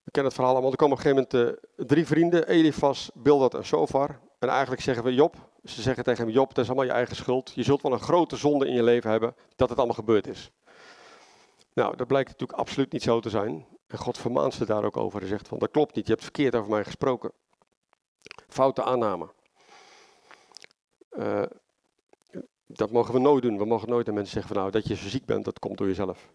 [0.03, 0.71] We kennen het verhaal allemaal.
[0.71, 4.19] Er komen op een gegeven moment uh, drie vrienden, Elifas, Bildad en Sofar.
[4.39, 7.15] En eigenlijk zeggen we Job, ze zeggen tegen hem, Job, dat is allemaal je eigen
[7.15, 7.51] schuld.
[7.55, 10.51] Je zult wel een grote zonde in je leven hebben dat het allemaal gebeurd is.
[11.73, 13.65] Nou, dat blijkt natuurlijk absoluut niet zo te zijn.
[13.87, 15.19] En God vermaant ze daar ook over.
[15.19, 17.31] Hij zegt van, dat klopt niet, je hebt verkeerd over mij gesproken.
[18.47, 19.29] Foute aanname.
[21.11, 21.43] Uh,
[22.65, 23.57] dat mogen we nooit doen.
[23.57, 25.77] We mogen nooit aan mensen zeggen van, nou, dat je zo ziek bent, dat komt
[25.77, 26.29] door jezelf.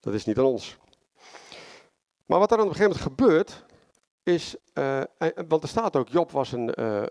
[0.00, 0.76] Dat is niet aan ons.
[2.26, 3.64] Maar wat er aan een gegeven moment gebeurt,
[4.22, 5.00] is, uh,
[5.48, 7.02] want er staat ook, Job was een, uh,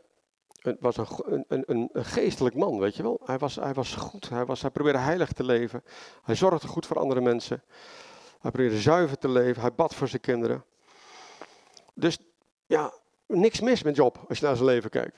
[0.79, 3.21] was een, een, een, geestelijk man, weet je wel.
[3.25, 5.83] Hij was, hij was goed, hij, was, hij probeerde heilig te leven.
[6.23, 7.63] Hij zorgde goed voor andere mensen.
[8.39, 10.63] Hij probeerde zuiver te leven, hij bad voor zijn kinderen.
[11.93, 12.17] Dus
[12.65, 12.93] ja,
[13.25, 15.17] niks mis met Job als je naar zijn leven kijkt.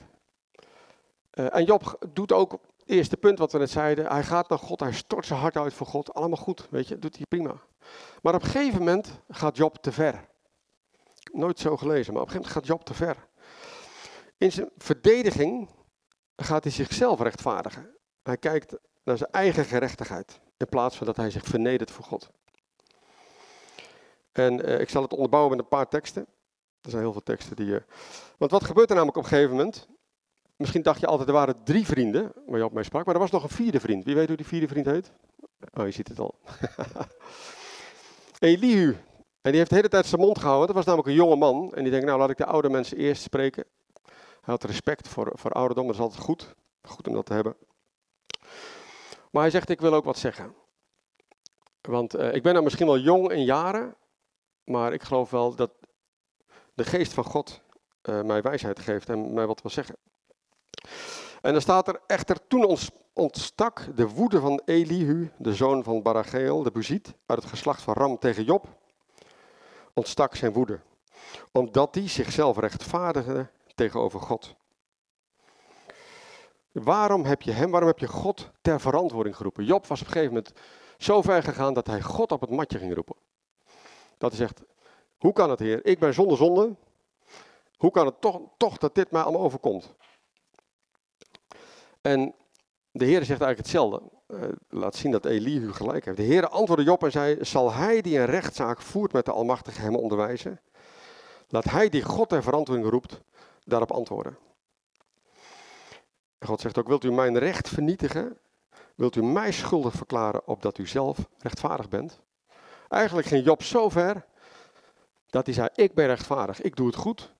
[1.34, 4.06] Uh, en Job doet ook het eerste punt wat we net zeiden.
[4.06, 6.14] Hij gaat naar God, hij stort zijn hart uit voor God.
[6.14, 7.54] Allemaal goed, weet je, doet hij prima.
[8.22, 10.30] Maar op een gegeven moment gaat Job te ver.
[11.32, 13.28] Nooit zo gelezen, maar op een gegeven moment gaat Job te ver.
[14.38, 15.70] In zijn verdediging
[16.36, 17.96] gaat hij zichzelf rechtvaardigen.
[18.22, 22.30] Hij kijkt naar zijn eigen gerechtigheid, in plaats van dat hij zich vernedert voor God.
[24.32, 26.26] En uh, ik zal het onderbouwen met een paar teksten.
[26.80, 27.66] Er zijn heel veel teksten die.
[27.66, 27.80] Uh...
[28.38, 29.88] Want wat gebeurt er namelijk op een gegeven moment?
[30.56, 33.20] Misschien dacht je altijd, er waren drie vrienden waar je op mee sprak, maar er
[33.20, 34.04] was nog een vierde vriend.
[34.04, 35.12] Wie weet hoe die vierde vriend heet?
[35.74, 36.34] Oh, je ziet het al.
[38.38, 38.96] Elihu.
[39.42, 40.66] En die heeft de hele tijd zijn mond gehouden.
[40.66, 41.74] Dat was namelijk een jonge man.
[41.74, 43.64] En die denkt, nou laat ik de oude mensen eerst spreken.
[44.12, 46.54] Hij had respect voor, voor ouderdom, dat is altijd goed.
[46.82, 47.56] Goed om dat te hebben.
[49.30, 50.54] Maar hij zegt, ik wil ook wat zeggen.
[51.80, 53.96] Want uh, ik ben nou misschien wel jong in jaren,
[54.64, 55.70] maar ik geloof wel dat
[56.74, 57.60] de geest van God
[58.02, 59.96] uh, mij wijsheid geeft en mij wat wil zeggen.
[61.40, 62.78] En dan staat er echter, toen
[63.12, 67.94] ontstak de woede van Elihu, de zoon van Baracheel, de Buziet, uit het geslacht van
[67.94, 68.68] Ram tegen Job,
[69.94, 70.80] ontstak zijn woede.
[71.52, 74.54] Omdat hij zichzelf rechtvaardigde tegenover God.
[76.72, 79.64] Waarom heb je hem, waarom heb je God ter verantwoording geroepen?
[79.64, 80.52] Job was op een gegeven moment
[80.98, 83.16] zo ver gegaan dat hij God op het matje ging roepen.
[84.18, 84.62] Dat hij zegt,
[85.18, 86.74] hoe kan het Heer, ik ben zonder zonde,
[87.76, 89.94] hoe kan het toch, toch dat dit mij allemaal overkomt?
[92.00, 92.34] En
[92.90, 94.02] de Heer zegt eigenlijk hetzelfde.
[94.32, 96.16] Uh, laat zien dat Elihu gelijk heeft.
[96.16, 99.80] De Heer antwoordde Job en zei, zal hij die een rechtszaak voert met de Almachtige
[99.80, 100.60] hem onderwijzen?
[101.48, 103.20] Laat hij die God ter verantwoording roept,
[103.64, 104.38] daarop antwoorden.
[106.40, 108.38] God zegt ook, wilt u mijn recht vernietigen?
[108.94, 112.20] Wilt u mij schuldig verklaren opdat u zelf rechtvaardig bent?
[112.88, 114.26] Eigenlijk ging Job zo ver
[115.26, 117.34] dat hij zei, ik ben rechtvaardig, ik doe het goed,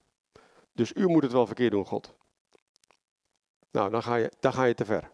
[0.72, 2.14] dus u moet het wel verkeerd doen, God.
[3.70, 5.10] Nou, dan ga je, dan ga je te ver.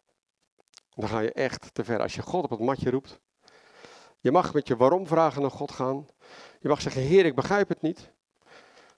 [0.99, 2.01] Dan ga je echt te ver.
[2.01, 3.20] Als je God op het matje roept.
[4.20, 6.07] Je mag met je waarom vragen naar God gaan.
[6.61, 8.12] Je mag zeggen, Heer, ik begrijp het niet.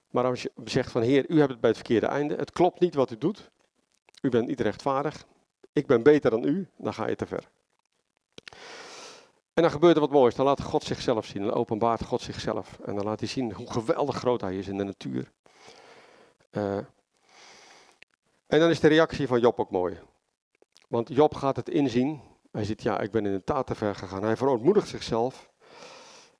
[0.09, 2.35] Maar als je zegt van, Heer, u hebt het bij het verkeerde einde.
[2.35, 3.51] Het klopt niet wat u doet.
[4.21, 5.25] U bent niet rechtvaardig.
[5.73, 6.67] Ik ben beter dan u.
[6.77, 7.49] Dan ga je te ver.
[9.53, 10.35] En dan gebeurt er wat moois.
[10.35, 11.41] Dan laat God zichzelf zien.
[11.41, 12.79] Dan openbaart God zichzelf.
[12.79, 15.31] En dan laat hij zien hoe geweldig groot hij is in de natuur.
[16.51, 16.77] Uh,
[18.47, 19.99] en dan is de reactie van Job ook mooi.
[20.91, 22.21] Want Job gaat het inzien.
[22.51, 24.23] Hij ziet, ja, ik ben in taat te ver gegaan.
[24.23, 25.49] Hij verontmoedigt zichzelf.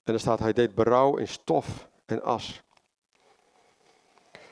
[0.04, 2.62] En dan staat, hij deed berouw in stof en as.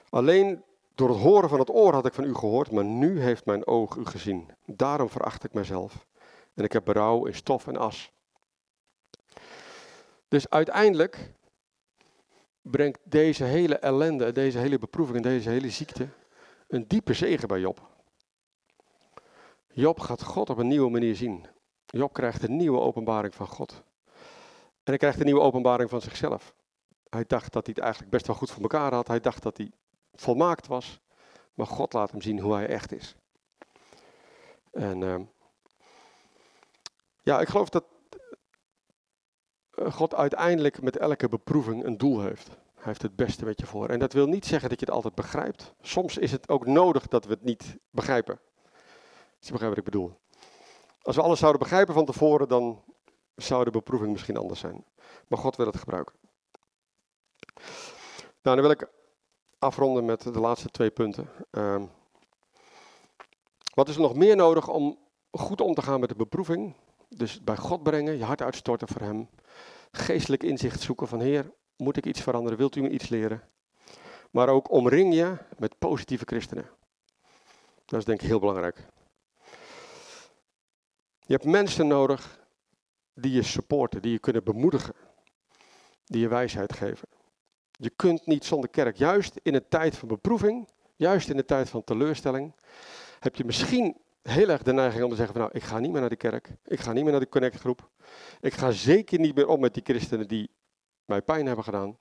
[0.10, 0.64] Alleen
[0.96, 3.68] door het horen van het oor had ik van u gehoord, maar nu heeft mijn
[3.68, 4.50] oog u gezien.
[4.66, 6.06] Daarom veracht ik mezelf.
[6.54, 8.12] En ik heb berouw in stof en as.
[10.28, 11.34] Dus uiteindelijk
[12.62, 16.08] brengt deze hele ellende, deze hele beproeving en deze hele ziekte
[16.68, 17.99] een diepe zegen bij Job.
[19.80, 21.46] Job gaat God op een nieuwe manier zien.
[21.86, 23.84] Job krijgt een nieuwe openbaring van God.
[24.84, 26.56] En hij krijgt een nieuwe openbaring van zichzelf.
[27.10, 29.08] Hij dacht dat hij het eigenlijk best wel goed voor elkaar had.
[29.08, 29.72] Hij dacht dat hij
[30.14, 31.00] volmaakt was.
[31.54, 33.16] Maar God laat hem zien hoe hij echt is.
[34.72, 35.20] En uh,
[37.22, 37.86] ja, ik geloof dat
[39.72, 42.48] God uiteindelijk met elke beproeving een doel heeft.
[42.48, 43.90] Hij heeft het beste met je voor.
[43.90, 45.74] En dat wil niet zeggen dat je het altijd begrijpt.
[45.82, 48.40] Soms is het ook nodig dat we het niet begrijpen.
[49.40, 50.20] Als je begrijpt wat ik bedoel.
[51.02, 52.84] Als we alles zouden begrijpen van tevoren, dan
[53.36, 54.86] zou de beproeving misschien anders zijn.
[55.28, 56.16] Maar God wil het gebruiken.
[58.42, 58.88] Nou, dan wil ik
[59.60, 61.30] afronden met de laatste twee punten.
[61.52, 61.82] Uh,
[63.74, 64.98] wat is er nog meer nodig om
[65.32, 66.76] goed om te gaan met de beproeving?
[67.10, 69.30] Dus bij God brengen, je hart uitstorten voor Hem.
[69.92, 72.58] Geestelijk inzicht zoeken van Heer, moet ik iets veranderen?
[72.58, 73.44] Wilt u me iets leren?
[74.32, 76.70] Maar ook omring je met positieve christenen.
[77.86, 78.88] Dat is denk ik heel belangrijk.
[81.30, 82.40] Je hebt mensen nodig
[83.14, 84.94] die je supporten, die je kunnen bemoedigen,
[86.06, 87.08] die je wijsheid geven.
[87.72, 90.68] Je kunt niet zonder kerk, juist in een tijd van beproeving,
[91.00, 92.54] Juist in de tijd van teleurstelling
[93.20, 95.92] heb je misschien heel erg de neiging om te zeggen van nou, ik ga niet
[95.92, 96.50] meer naar de kerk.
[96.66, 97.90] Ik ga niet meer naar de connectgroep.
[98.40, 100.50] Ik ga zeker niet meer om met die christenen die
[101.06, 101.98] mij pijn hebben gedaan.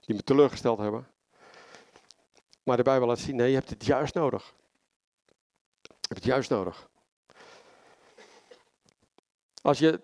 [0.00, 1.06] Die me teleurgesteld hebben.
[2.62, 4.54] Maar de Bijbel laat zien, nee, je hebt het juist nodig.
[5.82, 6.88] Je hebt het juist nodig.
[9.68, 10.00] Als je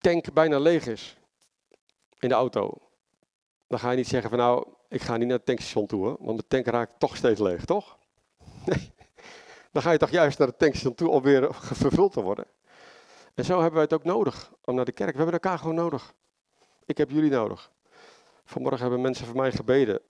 [0.00, 1.16] tank bijna leeg is
[2.18, 2.78] in de auto,
[3.66, 6.38] dan ga je niet zeggen van nou, ik ga niet naar het tankstation toe, want
[6.38, 7.98] de tank raakt toch steeds leeg, toch?
[8.66, 8.92] Nee.
[9.72, 12.46] Dan ga je toch juist naar het tankstation toe om weer vervuld te worden.
[13.34, 15.10] En zo hebben wij het ook nodig om naar de kerk.
[15.10, 16.14] We hebben elkaar gewoon nodig.
[16.84, 17.72] Ik heb jullie nodig.
[18.44, 20.00] Vanmorgen hebben mensen voor mij gebeden.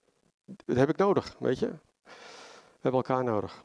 [0.44, 1.68] Dat heb ik nodig, weet je.
[2.04, 3.64] We hebben elkaar nodig.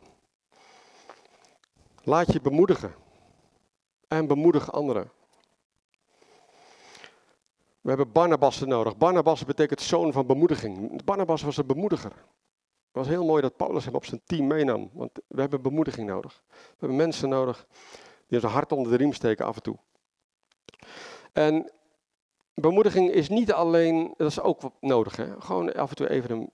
[2.03, 3.07] Laat je bemoedigen.
[4.09, 5.11] En bemoedig anderen.
[7.81, 8.97] We hebben Barnabas nodig.
[8.97, 11.03] Barnabas betekent zoon van bemoediging.
[11.03, 12.11] Barnabas was een bemoediger.
[12.11, 14.89] Het was heel mooi dat Paulus hem op zijn team meenam.
[14.93, 16.41] Want we hebben bemoediging nodig.
[16.49, 17.67] We hebben mensen nodig
[18.27, 19.77] die ons hart onder de riem steken af en toe.
[21.33, 21.71] En
[22.53, 25.15] bemoediging is niet alleen, dat is ook nodig.
[25.15, 25.41] Hè?
[25.41, 26.51] Gewoon af en toe even een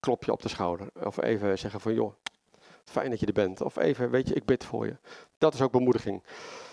[0.00, 0.88] klopje op de schouder.
[1.06, 2.12] Of even zeggen van joh,
[2.84, 3.60] fijn dat je er bent.
[3.60, 4.96] Of even, weet je, ik bid voor je.
[5.38, 6.22] Dat is ook bemoediging.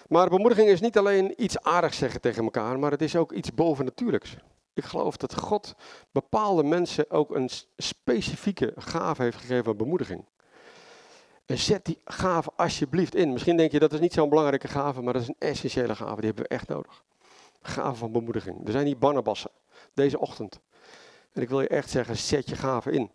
[0.07, 3.53] Maar bemoediging is niet alleen iets aardigs zeggen tegen elkaar, maar het is ook iets
[3.53, 4.35] bovennatuurlijks.
[4.73, 5.75] Ik geloof dat God
[6.11, 10.25] bepaalde mensen ook een specifieke gave heeft gegeven van bemoediging.
[11.45, 13.31] En zet die gave alsjeblieft in.
[13.31, 16.15] Misschien denk je dat is niet zo'n belangrijke gave, maar dat is een essentiële gave.
[16.15, 17.03] Die hebben we echt nodig.
[17.61, 18.65] Gave van bemoediging.
[18.65, 19.51] Er zijn niet bannerbassen
[19.93, 20.59] deze ochtend.
[21.31, 23.11] En ik wil je echt zeggen, zet je gave in.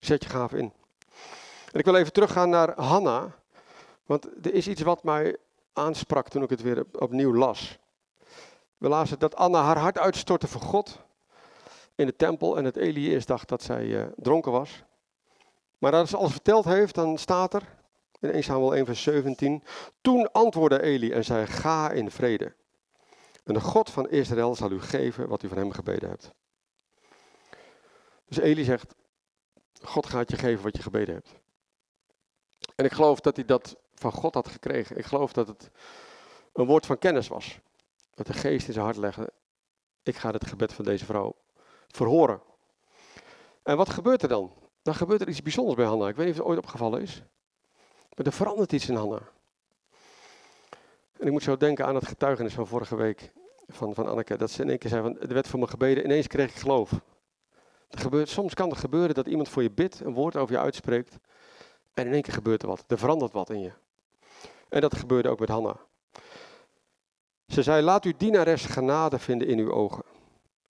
[0.00, 0.72] Zet je gave in.
[1.74, 3.34] En ik wil even teruggaan naar Hanna.
[4.06, 5.36] Want er is iets wat mij
[5.72, 7.78] aansprak toen ik het weer opnieuw las.
[8.78, 10.98] We lazen dat Anna haar hart uitstortte voor God
[11.94, 14.82] in de tempel en het Eli eerst dacht dat zij uh, dronken was.
[15.78, 17.62] Maar als ze alles verteld heeft, dan staat er
[18.20, 19.62] in 1 Samuel 1 vers 17,
[20.00, 22.54] toen antwoordde Eli en zei, ga in vrede.
[23.44, 26.30] En de God van Israël zal u geven wat u van hem gebeden hebt.
[28.24, 28.94] Dus Eli zegt,
[29.82, 31.42] God gaat je geven wat je gebeden hebt.
[32.74, 34.98] En ik geloof dat hij dat van God had gekregen.
[34.98, 35.70] Ik geloof dat het
[36.52, 37.58] een woord van kennis was.
[38.14, 39.32] Dat de geest in zijn hart legde.
[40.02, 41.34] Ik ga het gebed van deze vrouw
[41.88, 42.40] verhoren.
[43.62, 44.52] En wat gebeurt er dan?
[44.82, 46.08] Dan gebeurt er iets bijzonders bij Hanna.
[46.08, 47.22] Ik weet niet of het ooit opgevallen is.
[48.14, 49.20] Maar er verandert iets in Hanna.
[51.18, 53.32] En ik moet zo denken aan het getuigenis van vorige week
[53.68, 54.36] van, van Anneke.
[54.36, 56.56] Dat ze in één keer zei van, er werd voor me gebeden, ineens kreeg ik
[56.56, 57.00] geloof.
[57.90, 61.18] Gebeurt, soms kan er gebeuren dat iemand voor je bidt, een woord over je uitspreekt.
[61.94, 62.84] En in één keer gebeurt er wat.
[62.86, 63.72] Er verandert wat in je.
[64.68, 65.76] En dat gebeurde ook met Hanna.
[67.46, 70.04] Ze zei, laat uw dienares genade vinden in uw ogen.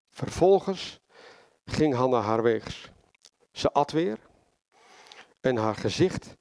[0.10, 1.00] Vervolgens
[1.66, 2.92] ging Hanna haar weegs.
[3.52, 4.18] Ze at weer
[5.42, 6.36] en haar gezicht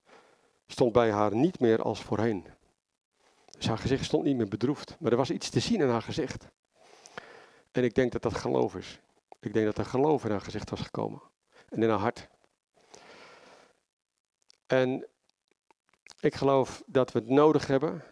[0.67, 2.47] stond bij haar niet meer als voorheen.
[3.51, 6.03] Dus haar gezicht stond niet meer bedroefd, maar er was iets te zien in haar
[6.03, 6.49] gezicht.
[7.73, 9.01] En ik denk dat dat geloof is.
[9.41, 11.23] Ik denk dat er geloof in haar gezicht was gekomen
[11.69, 12.29] en in haar hart.
[14.73, 15.07] En
[16.21, 18.05] ik geloof dat we het nodig hebben.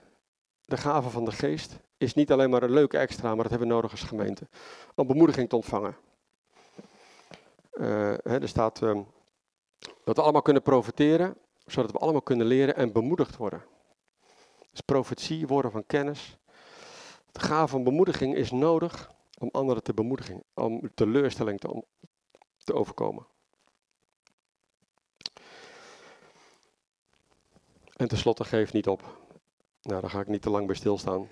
[0.65, 3.69] De gave van de geest is niet alleen maar een leuke extra, maar dat hebben
[3.69, 4.49] we nodig als gemeente.
[4.95, 5.97] Om bemoediging te ontvangen.
[7.73, 9.07] Uh, er staat um,
[10.05, 13.65] dat we allemaal kunnen profiteren, zodat we allemaal kunnen leren en bemoedigd worden.
[14.71, 16.39] Dus profetie, woorden van kennis.
[17.33, 21.85] De gave van bemoediging is nodig om anderen te bemoedigen, om teleurstelling te,
[22.57, 23.27] te overkomen.
[28.01, 29.03] En tenslotte geef niet op.
[29.83, 31.29] Nou, daar ga ik niet te lang bij stilstaan.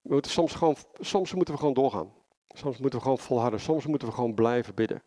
[0.00, 2.12] We moeten soms, gewoon, soms moeten we gewoon doorgaan.
[2.48, 3.60] Soms moeten we gewoon volharden.
[3.60, 5.02] Soms moeten we gewoon blijven bidden.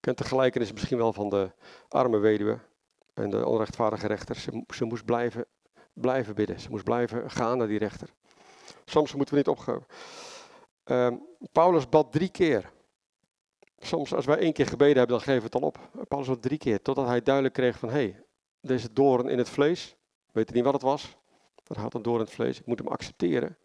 [0.00, 1.52] Kent de gelijkenis misschien wel van de
[1.88, 2.58] arme weduwe
[3.14, 4.36] en de onrechtvaardige rechter.
[4.74, 5.46] Ze, moest blijven,
[5.92, 6.60] blijven bidden.
[6.60, 8.08] Ze moest blijven gaan naar die rechter.
[8.84, 9.86] Soms moeten we niet opgeven.
[10.84, 11.12] Uh,
[11.52, 12.72] Paulus bad drie keer.
[13.78, 15.78] Soms als wij één keer gebeden hebben, dan geven we het al op.
[16.08, 18.23] Paulus bad drie keer, totdat hij duidelijk kreeg van, hé, hey,
[18.66, 19.96] deze doorn in het vlees,
[20.32, 21.16] weet niet wat het was,
[21.64, 23.56] dat had een doorn in het vlees, ik moet hem accepteren.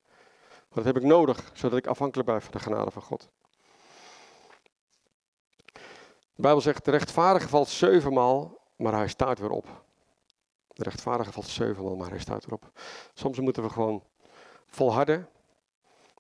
[0.48, 3.30] Maar dat heb ik nodig, zodat ik afhankelijk blijf van de genade van God.
[6.34, 9.84] De Bijbel zegt, de rechtvaardige valt zevenmaal, maar hij staat weer op.
[10.68, 12.72] De rechtvaardige valt zevenmaal, maar hij staat weer op.
[13.14, 14.04] Soms moeten we gewoon
[14.66, 15.30] volharden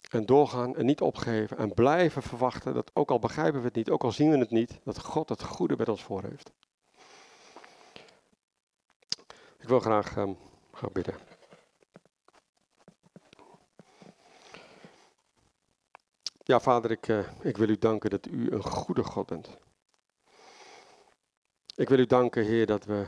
[0.09, 3.89] en doorgaan en niet opgeven en blijven verwachten dat ook al begrijpen we het niet,
[3.89, 6.51] ook al zien we het niet, dat God het goede met ons voor heeft.
[9.58, 10.37] Ik wil graag um,
[10.71, 11.15] gaan bidden.
[16.43, 19.57] Ja, vader, ik, uh, ik wil u danken dat u een goede God bent.
[21.75, 23.05] Ik wil u danken, Heer, dat we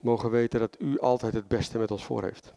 [0.00, 2.52] mogen weten dat u altijd het beste met ons voor heeft.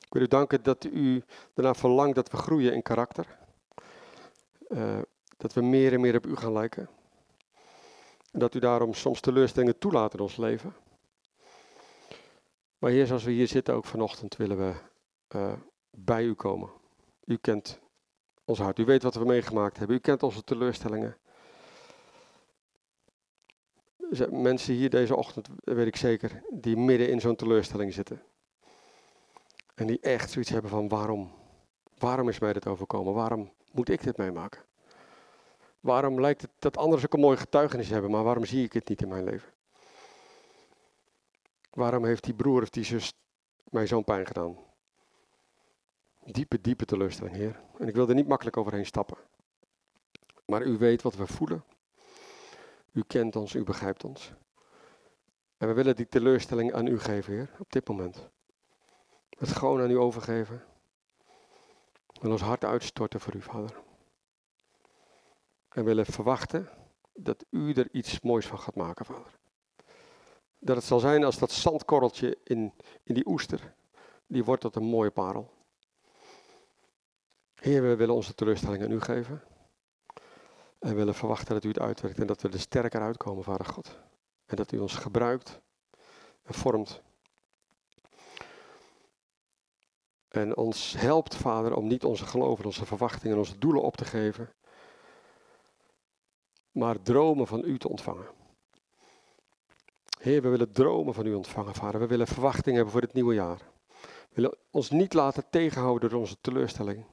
[0.00, 1.24] Ik wil u danken dat u
[1.54, 3.38] daarna verlangt dat we groeien in karakter.
[4.68, 4.98] Uh,
[5.36, 6.88] dat we meer en meer op u gaan lijken.
[8.30, 10.74] En dat u daarom soms teleurstellingen toelaat in ons leven.
[12.80, 14.74] Maar Heer, zoals we hier zitten ook vanochtend, willen we
[15.36, 15.52] uh,
[15.90, 16.70] bij u komen.
[17.24, 17.80] U kent
[18.44, 18.78] ons hart.
[18.78, 19.96] U weet wat we meegemaakt hebben.
[19.96, 21.16] U kent onze teleurstellingen.
[24.30, 28.22] Mensen hier deze ochtend, weet ik zeker, die midden in zo'n teleurstelling zitten.
[29.74, 31.30] En die echt zoiets hebben van waarom?
[31.98, 33.14] Waarom is mij dit overkomen?
[33.14, 34.62] Waarom moet ik dit meemaken?
[35.80, 38.88] Waarom lijkt het dat anderen ook een mooie getuigenis hebben, maar waarom zie ik het
[38.88, 39.52] niet in mijn leven?
[41.70, 43.12] Waarom heeft die broer of die zus
[43.64, 44.58] mij zo'n pijn gedaan?
[46.24, 47.60] Diepe, diepe teleurstelling, Heer.
[47.78, 49.16] En ik wil er niet makkelijk overheen stappen.
[50.44, 51.64] Maar u weet wat we voelen.
[52.92, 54.32] U kent ons, u begrijpt ons.
[55.56, 58.28] En we willen die teleurstelling aan u geven, Heer, op dit moment.
[59.38, 60.64] Het gewoon aan u overgeven.
[62.20, 63.82] En ons hart uitstorten voor u, Vader.
[65.68, 66.68] En willen verwachten
[67.12, 69.39] dat u er iets moois van gaat maken, Vader.
[70.62, 72.72] Dat het zal zijn als dat zandkorreltje in,
[73.02, 73.74] in die oester.
[74.26, 75.50] Die wordt tot een mooie parel.
[77.54, 79.42] Heer, we willen onze teleurstelling aan u geven.
[80.78, 83.98] En willen verwachten dat u het uitwerkt en dat we er sterker uitkomen, Vader God.
[84.46, 85.60] En dat u ons gebruikt
[86.42, 87.02] en vormt.
[90.28, 94.52] En ons helpt, Vader, om niet onze geloven, onze verwachtingen, onze doelen op te geven.
[96.70, 98.39] Maar dromen van u te ontvangen.
[100.20, 102.00] Heer, we willen dromen van u ontvangen, Vader.
[102.00, 103.58] We willen verwachtingen hebben voor het nieuwe jaar.
[103.98, 107.04] We willen ons niet laten tegenhouden door onze teleurstelling.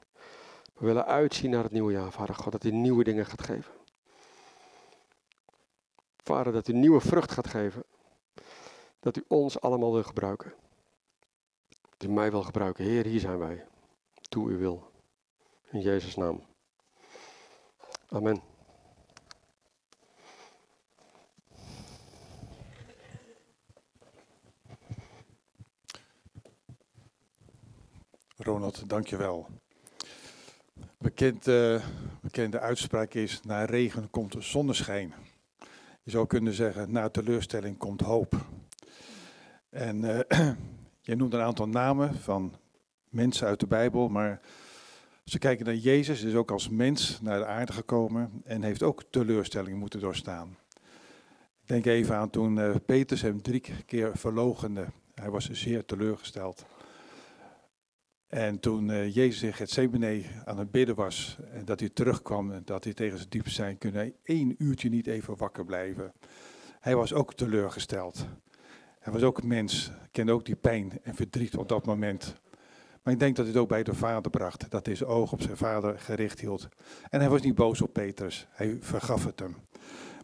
[0.74, 3.72] We willen uitzien naar het nieuwe jaar, Vader God, dat u nieuwe dingen gaat geven.
[6.16, 7.82] Vader, dat u nieuwe vrucht gaat geven.
[9.00, 10.54] Dat u ons allemaal wil gebruiken.
[11.96, 12.84] Dat u mij wil gebruiken.
[12.84, 13.64] Heer, hier zijn wij.
[14.28, 14.90] Doe uw wil.
[15.70, 16.46] In Jezus' naam.
[18.08, 18.57] Amen.
[28.40, 29.46] Ronald, dankjewel.
[30.98, 31.82] Bekend, uh,
[32.20, 35.14] bekende uitspraak is, na regen komt zonneschijn.
[36.02, 38.34] Je zou kunnen zeggen, na teleurstelling komt hoop.
[39.70, 40.20] En uh,
[41.08, 42.54] je noemt een aantal namen van
[43.08, 44.40] mensen uit de Bijbel, maar
[45.24, 49.04] ze kijken naar Jezus, is ook als mens naar de aarde gekomen en heeft ook
[49.10, 50.56] teleurstelling moeten doorstaan.
[51.64, 54.86] Denk even aan toen uh, Petrus hem drie keer verlogende.
[55.14, 56.66] Hij was zeer teleurgesteld.
[58.28, 62.62] En toen uh, Jezus in Gethsemane aan het bidden was en dat hij terugkwam en
[62.64, 66.12] dat hij tegen zijn diep zijn kunnen één uurtje niet even wakker blijven.
[66.80, 68.26] Hij was ook teleurgesteld.
[68.98, 72.34] Hij was ook mens, kende ook die pijn en verdriet op dat moment.
[73.02, 75.32] Maar ik denk dat hij het ook bij de vader bracht, dat hij zijn oog
[75.32, 76.68] op zijn vader gericht hield.
[77.10, 79.56] En hij was niet boos op Petrus, hij vergaf het hem.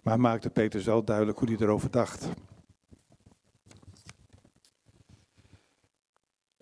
[0.02, 2.28] Maar hij maakte Petrus wel duidelijk hoe hij erover dacht.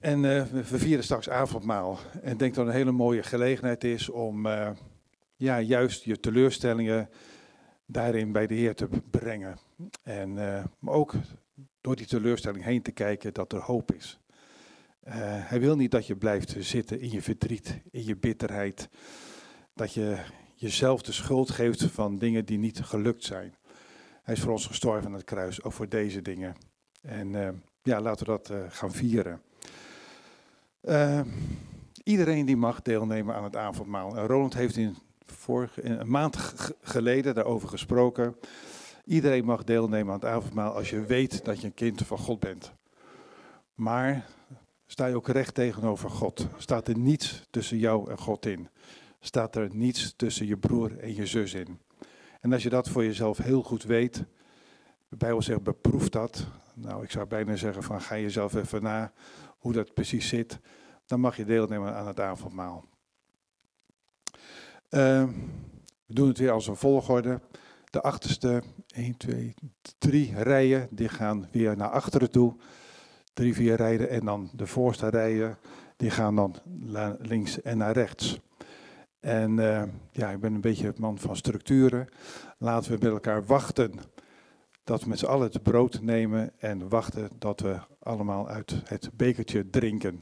[0.02, 1.98] En uh, we vieren straks avondmaal.
[2.22, 4.70] En ik denk dat het een hele mooie gelegenheid is om uh,
[5.36, 7.08] ja, juist je teleurstellingen
[7.86, 9.58] daarin bij de Heer te brengen.
[10.02, 11.14] En uh, maar ook
[11.80, 14.20] door die teleurstelling heen te kijken dat er hoop is.
[15.48, 18.88] hij wil niet dat je blijft zitten in je verdriet, in je bitterheid.
[19.74, 20.16] Dat je
[20.54, 23.54] jezelf de schuld geeft van dingen die niet gelukt zijn.
[24.22, 26.56] Hij is voor ons gestorven aan het kruis, ook voor deze dingen.
[27.02, 29.40] En ja, laten we dat gaan vieren.
[30.84, 31.20] Uh,
[32.04, 34.16] iedereen die mag deelnemen aan het avondmaal.
[34.16, 34.96] En Roland heeft in
[35.26, 36.36] vorige, een maand
[36.82, 38.36] geleden daarover gesproken.
[39.04, 42.40] Iedereen mag deelnemen aan het avondmaal als je weet dat je een kind van God
[42.40, 42.72] bent.
[43.74, 44.26] Maar
[44.86, 46.46] sta je ook recht tegenover God.
[46.56, 48.68] Staat er niets tussen jou en God in.
[49.20, 51.78] Staat er niets tussen je broer en je zus in.
[52.40, 54.24] En als je dat voor jezelf heel goed weet,
[55.08, 56.46] de Bijbel zegt beproef dat.
[56.74, 59.12] Nou, ik zou bijna zeggen van ga jezelf even na
[59.62, 60.60] hoe dat precies zit,
[61.06, 62.84] dan mag je deelnemen aan het avondmaal.
[64.90, 65.24] Uh,
[66.06, 67.40] we doen het weer als een volgorde.
[67.90, 68.62] De achterste
[68.94, 69.54] 1, 2,
[69.98, 72.56] 3 rijen, die gaan weer naar achteren toe.
[73.32, 75.58] Drie, vier rijen en dan de voorste rijen,
[75.96, 78.40] die gaan dan naar links en naar rechts.
[79.20, 82.08] En uh, ja, ik ben een beetje het man van structuren.
[82.58, 83.92] Laten we met elkaar wachten
[84.92, 89.10] dat we met z'n allen het brood nemen en wachten dat we allemaal uit het
[89.16, 90.20] bekertje drinken.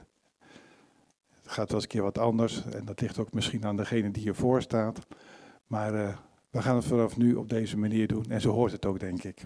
[1.43, 4.11] Het gaat wel eens een keer wat anders en dat ligt ook misschien aan degene
[4.11, 5.07] die hiervoor staat.
[5.67, 6.17] Maar eh,
[6.51, 9.23] we gaan het vanaf nu op deze manier doen en zo hoort het ook, denk
[9.23, 9.45] ik.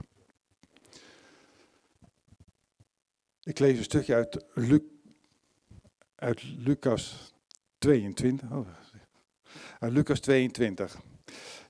[3.42, 5.00] Ik lees een stukje uit, Lu
[6.14, 7.34] uit Lucas
[7.78, 8.50] 22.
[8.50, 8.66] Oh,
[9.80, 11.00] Lucas 22.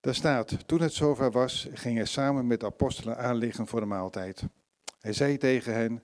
[0.04, 3.86] Daar staat, toen het zover was, ging hij samen met de apostelen aanliggen voor de
[3.86, 4.42] maaltijd.
[5.00, 6.02] Hij zei tegen hen,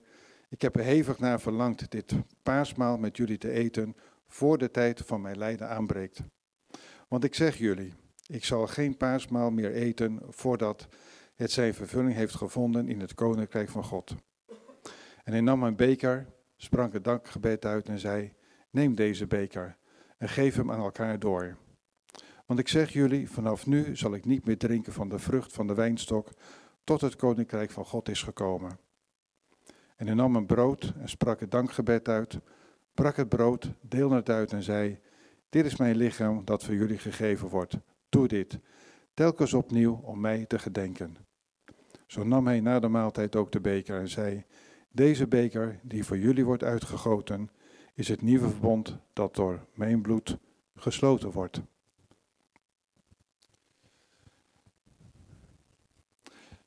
[0.48, 3.97] ik heb er hevig naar verlangd dit paasmaal met jullie te eten,
[4.27, 6.20] voor de tijd van mijn lijden aanbreekt.
[7.09, 7.94] Want ik zeg jullie,
[8.27, 10.89] ik zal geen paasmaal meer eten voordat
[11.35, 14.14] het zijn vervulling heeft gevonden in het koninkrijk van God.
[15.24, 18.32] En hij nam een beker, sprak het dankgebed uit en zei,
[18.70, 19.77] neem deze beker
[20.18, 21.56] en geef hem aan elkaar door.
[22.51, 25.66] Want ik zeg jullie, vanaf nu zal ik niet meer drinken van de vrucht van
[25.66, 26.28] de wijnstok,
[26.85, 28.78] tot het koninkrijk van God is gekomen.
[29.97, 32.39] En hij nam een brood en sprak het dankgebed uit,
[32.94, 34.98] brak het brood, deelde het uit en zei,
[35.48, 37.78] dit is mijn lichaam dat voor jullie gegeven wordt.
[38.09, 38.59] Doe dit,
[39.14, 41.16] telkens opnieuw om mij te gedenken.
[42.06, 44.44] Zo nam hij na de maaltijd ook de beker en zei,
[44.89, 47.51] deze beker die voor jullie wordt uitgegoten,
[47.94, 50.39] is het nieuwe verbond dat door mijn bloed
[50.74, 51.62] gesloten wordt.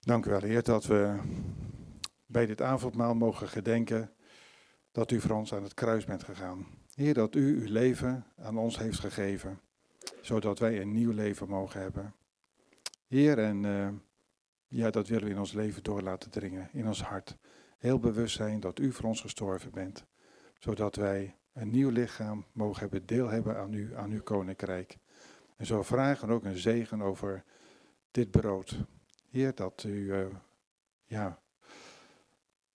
[0.06, 1.20] Dank u wel, Heer, dat we
[2.26, 4.12] bij dit avondmaal mogen gedenken
[4.92, 6.66] dat u voor ons aan het kruis bent gegaan.
[6.96, 9.60] Heer, dat u uw leven aan ons heeft gegeven,
[10.22, 12.14] zodat wij een nieuw leven mogen hebben.
[13.08, 13.88] Heer, en uh,
[14.68, 17.38] ja, dat willen we in ons leven door laten dringen, in ons hart.
[17.78, 20.06] Heel bewust zijn dat u voor ons gestorven bent,
[20.60, 24.98] zodat wij een nieuw lichaam mogen hebben, deel hebben aan u, aan uw koninkrijk.
[25.58, 27.44] En zo vragen ook een zegen over
[28.12, 28.86] dit brood.
[29.34, 30.26] Heer, dat u, uh,
[31.06, 31.40] ja,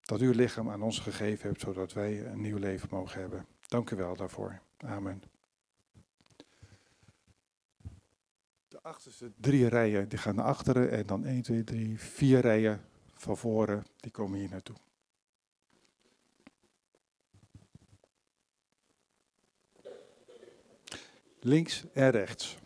[0.01, 3.47] dat u uw lichaam aan ons gegeven hebt, zodat wij een nieuw leven mogen hebben.
[3.69, 4.61] Dank u wel daarvoor.
[4.77, 5.23] Amen.
[8.69, 12.81] De achterste drie rijen die gaan naar achteren en dan 1, 2, 3, vier rijen
[13.15, 14.77] van voren, die komen hier naartoe.
[21.41, 22.59] Links en rechts.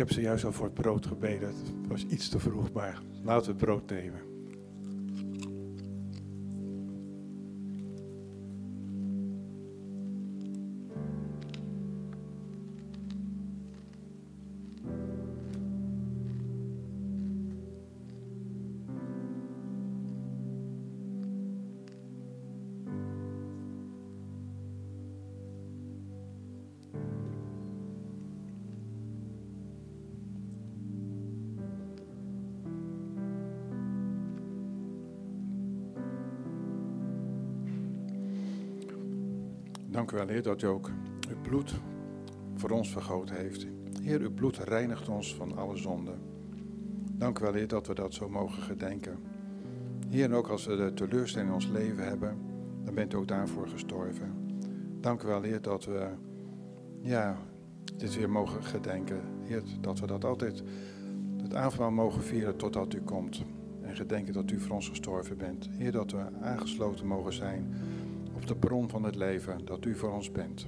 [0.00, 1.48] Ik heb zojuist al voor het brood gebeden.
[1.48, 4.29] Het was iets te vroeg, maar laten we het brood nemen.
[40.26, 40.90] Wel, Heer, dat u ook
[41.28, 41.80] uw bloed
[42.54, 43.66] voor ons vergoten heeft.
[44.02, 46.12] Heer, uw bloed reinigt ons van alle zonde.
[47.12, 49.18] Dank u wel, Heer, dat we dat zo mogen gedenken.
[50.08, 52.36] Heer, en ook als we de teleurstelling in ons leven hebben,
[52.84, 54.32] dan bent u ook daarvoor gestorven.
[55.00, 56.08] Dank u wel, Heer, dat we
[57.00, 57.36] ja,
[57.96, 59.20] dit weer mogen gedenken.
[59.42, 60.62] Heer, dat we dat altijd,
[61.42, 63.44] het avondmaal mogen vieren totdat u komt.
[63.82, 65.68] En gedenken dat u voor ons gestorven bent.
[65.70, 67.74] Heer, dat we aangesloten mogen zijn
[68.50, 70.66] de bron van het leven, dat u voor ons bent.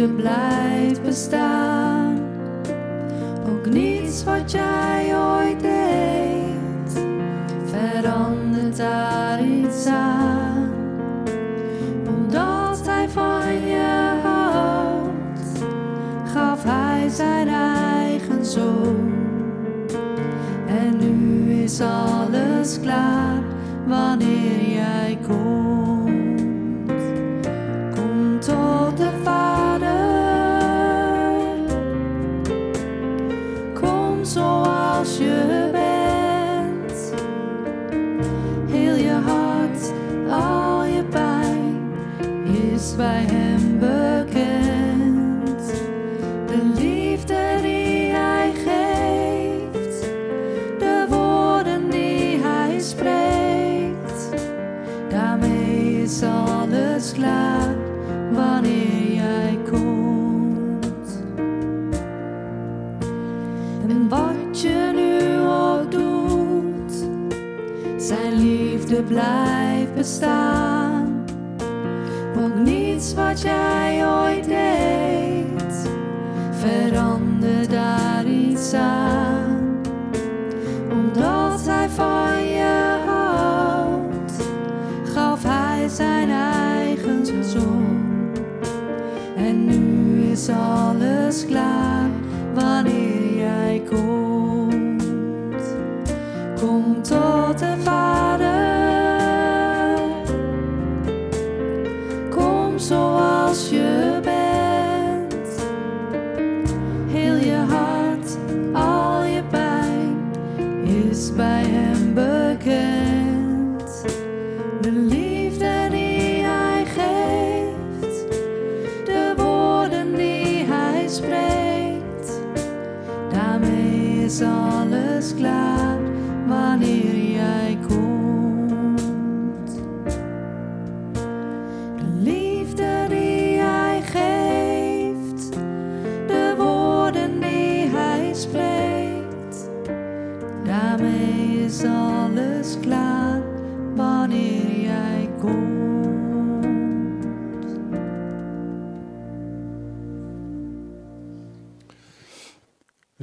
[0.00, 2.18] Liefde blijft bestaan.
[3.48, 7.04] Ook niets wat jij ooit deed,
[7.64, 10.70] verandert daar iets aan.
[12.06, 15.64] Omdat hij van je houdt,
[16.32, 19.12] gaf hij zijn eigen zoon.
[20.66, 23.42] En nu is alles klaar
[23.86, 24.39] wanneer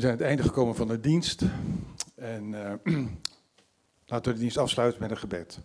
[0.07, 1.41] zijn aan het einde gekomen van de dienst.
[2.15, 2.73] En eh,
[4.11, 5.59] laten we de dienst afsluiten met een gebed.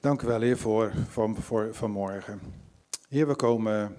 [0.00, 2.40] Dank u wel, Heer, voor, voor, voor vanmorgen.
[3.08, 3.96] Heer, we komen,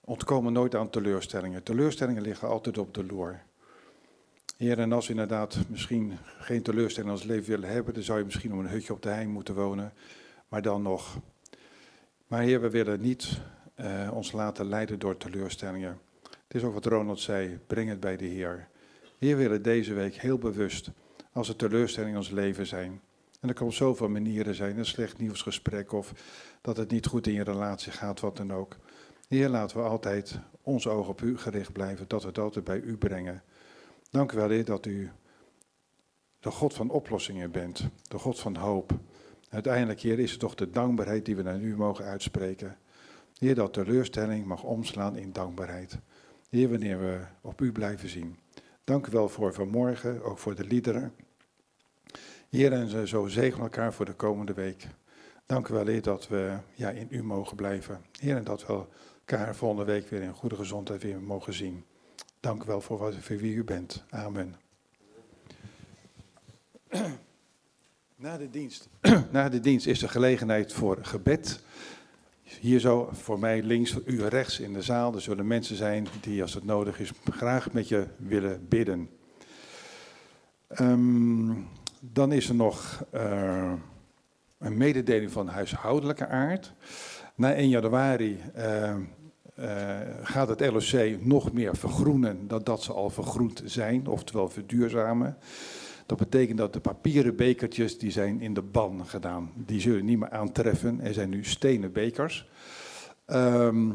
[0.00, 1.62] ontkomen nooit aan teleurstellingen.
[1.62, 3.42] Teleurstellingen liggen altijd op de loer.
[4.56, 8.18] Heer, en als we inderdaad misschien geen teleurstelling in ons leven willen hebben, dan zou
[8.18, 9.92] je misschien op een hutje op de hei moeten wonen.
[10.48, 11.18] Maar dan nog.
[12.26, 13.40] Maar Heer, we willen niet
[13.74, 15.98] eh, ons laten leiden door teleurstellingen.
[16.56, 18.68] Is ook wat Ronald zei, breng het bij de Heer.
[19.18, 20.90] Heer, willen deze week heel bewust,
[21.32, 23.00] als er teleurstellingen in ons leven zijn.
[23.40, 26.12] En dat kan op zoveel manieren zijn, een slecht nieuwsgesprek of
[26.60, 28.76] dat het niet goed in je relatie gaat, wat dan ook.
[29.28, 32.80] Heer, laten we altijd onze ogen op u gericht blijven, dat we het altijd bij
[32.80, 33.42] u brengen.
[34.10, 35.10] Dank u wel, Heer, dat u
[36.40, 38.92] de God van oplossingen bent, de God van hoop.
[39.48, 42.78] Uiteindelijk, Heer, is het toch de dankbaarheid die we naar u mogen uitspreken.
[43.38, 45.98] Heer, dat teleurstelling mag omslaan in dankbaarheid.
[46.48, 48.38] Heer, wanneer we op u blijven zien.
[48.84, 51.14] Dank u wel voor vanmorgen, ook voor de liederen.
[52.48, 54.86] Heer, en zo zegenen elkaar voor de komende week.
[55.46, 58.04] Dank u wel, Heer, dat we ja, in u mogen blijven.
[58.20, 58.84] Heer, en dat we
[59.18, 61.84] elkaar volgende week weer in goede gezondheid weer mogen zien.
[62.40, 64.04] Dank u wel voor, wat, voor wie u bent.
[64.10, 64.56] Amen.
[68.16, 68.88] Na de dienst,
[69.32, 71.60] na de dienst is er gelegenheid voor gebed.
[72.60, 75.14] Hier zo voor mij links, u rechts in de zaal.
[75.14, 79.08] Er zullen mensen zijn die, als het nodig is, graag met je willen bidden.
[80.68, 81.52] Ehm,
[82.00, 83.72] dan is er nog eh,
[84.58, 86.72] een mededeling van huishoudelijke aard.
[87.34, 88.96] Na 1 januari eh, eh,
[90.22, 95.38] gaat het LOC nog meer vergroenen dan dat ze al vergroend zijn, oftewel verduurzamen.
[96.06, 99.52] Dat betekent dat de papieren bekertjes die zijn in de ban gedaan.
[99.54, 101.00] Die zullen niet meer aantreffen.
[101.00, 102.48] Er zijn nu stenen bekers.
[103.24, 103.90] Ehm,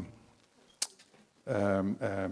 [1.44, 2.32] ehm, ehm,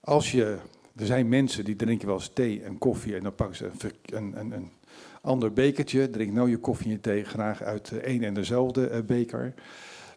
[0.00, 0.58] als je,
[0.96, 3.70] er zijn mensen die drinken wel eens thee en koffie en dan pakken ze
[4.04, 4.70] een, een, een
[5.20, 6.10] ander bekertje.
[6.10, 9.54] Drink nou je koffie en thee graag uit één en dezelfde eh, beker.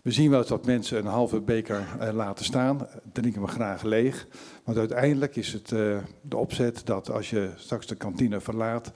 [0.06, 3.84] We zien wel eens dat mensen een halve beker eh, laten staan, drinken we graag
[3.84, 4.28] leeg.
[4.64, 8.92] Want uiteindelijk is het uh, de opzet dat als je straks de kantine verlaat,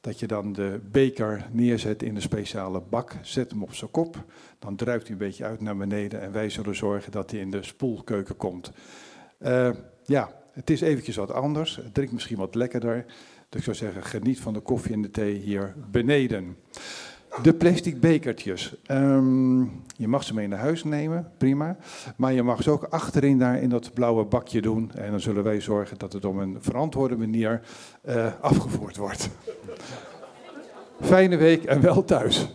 [0.00, 4.24] dat je dan de beker neerzet in een speciale bak, zet hem op zijn kop,
[4.58, 7.50] dan druipt hij een beetje uit naar beneden en wij zullen zorgen dat hij in
[7.50, 8.72] de spoelkeuken komt.
[9.38, 9.70] Uh,
[10.04, 13.04] ja, het is eventjes wat anders, het drinkt misschien wat lekkerder.
[13.48, 16.56] Dus ik zou zeggen, geniet van de koffie en de thee hier beneden.
[17.42, 18.74] De plastic bekertjes.
[18.90, 21.76] Um, je mag ze mee naar huis nemen, prima.
[22.16, 24.90] Maar je mag ze ook achterin daar in dat blauwe bakje doen.
[24.94, 27.60] En dan zullen wij zorgen dat het op een verantwoorde manier
[28.08, 29.28] uh, afgevoerd wordt.
[31.00, 32.48] Fijne week en wel thuis.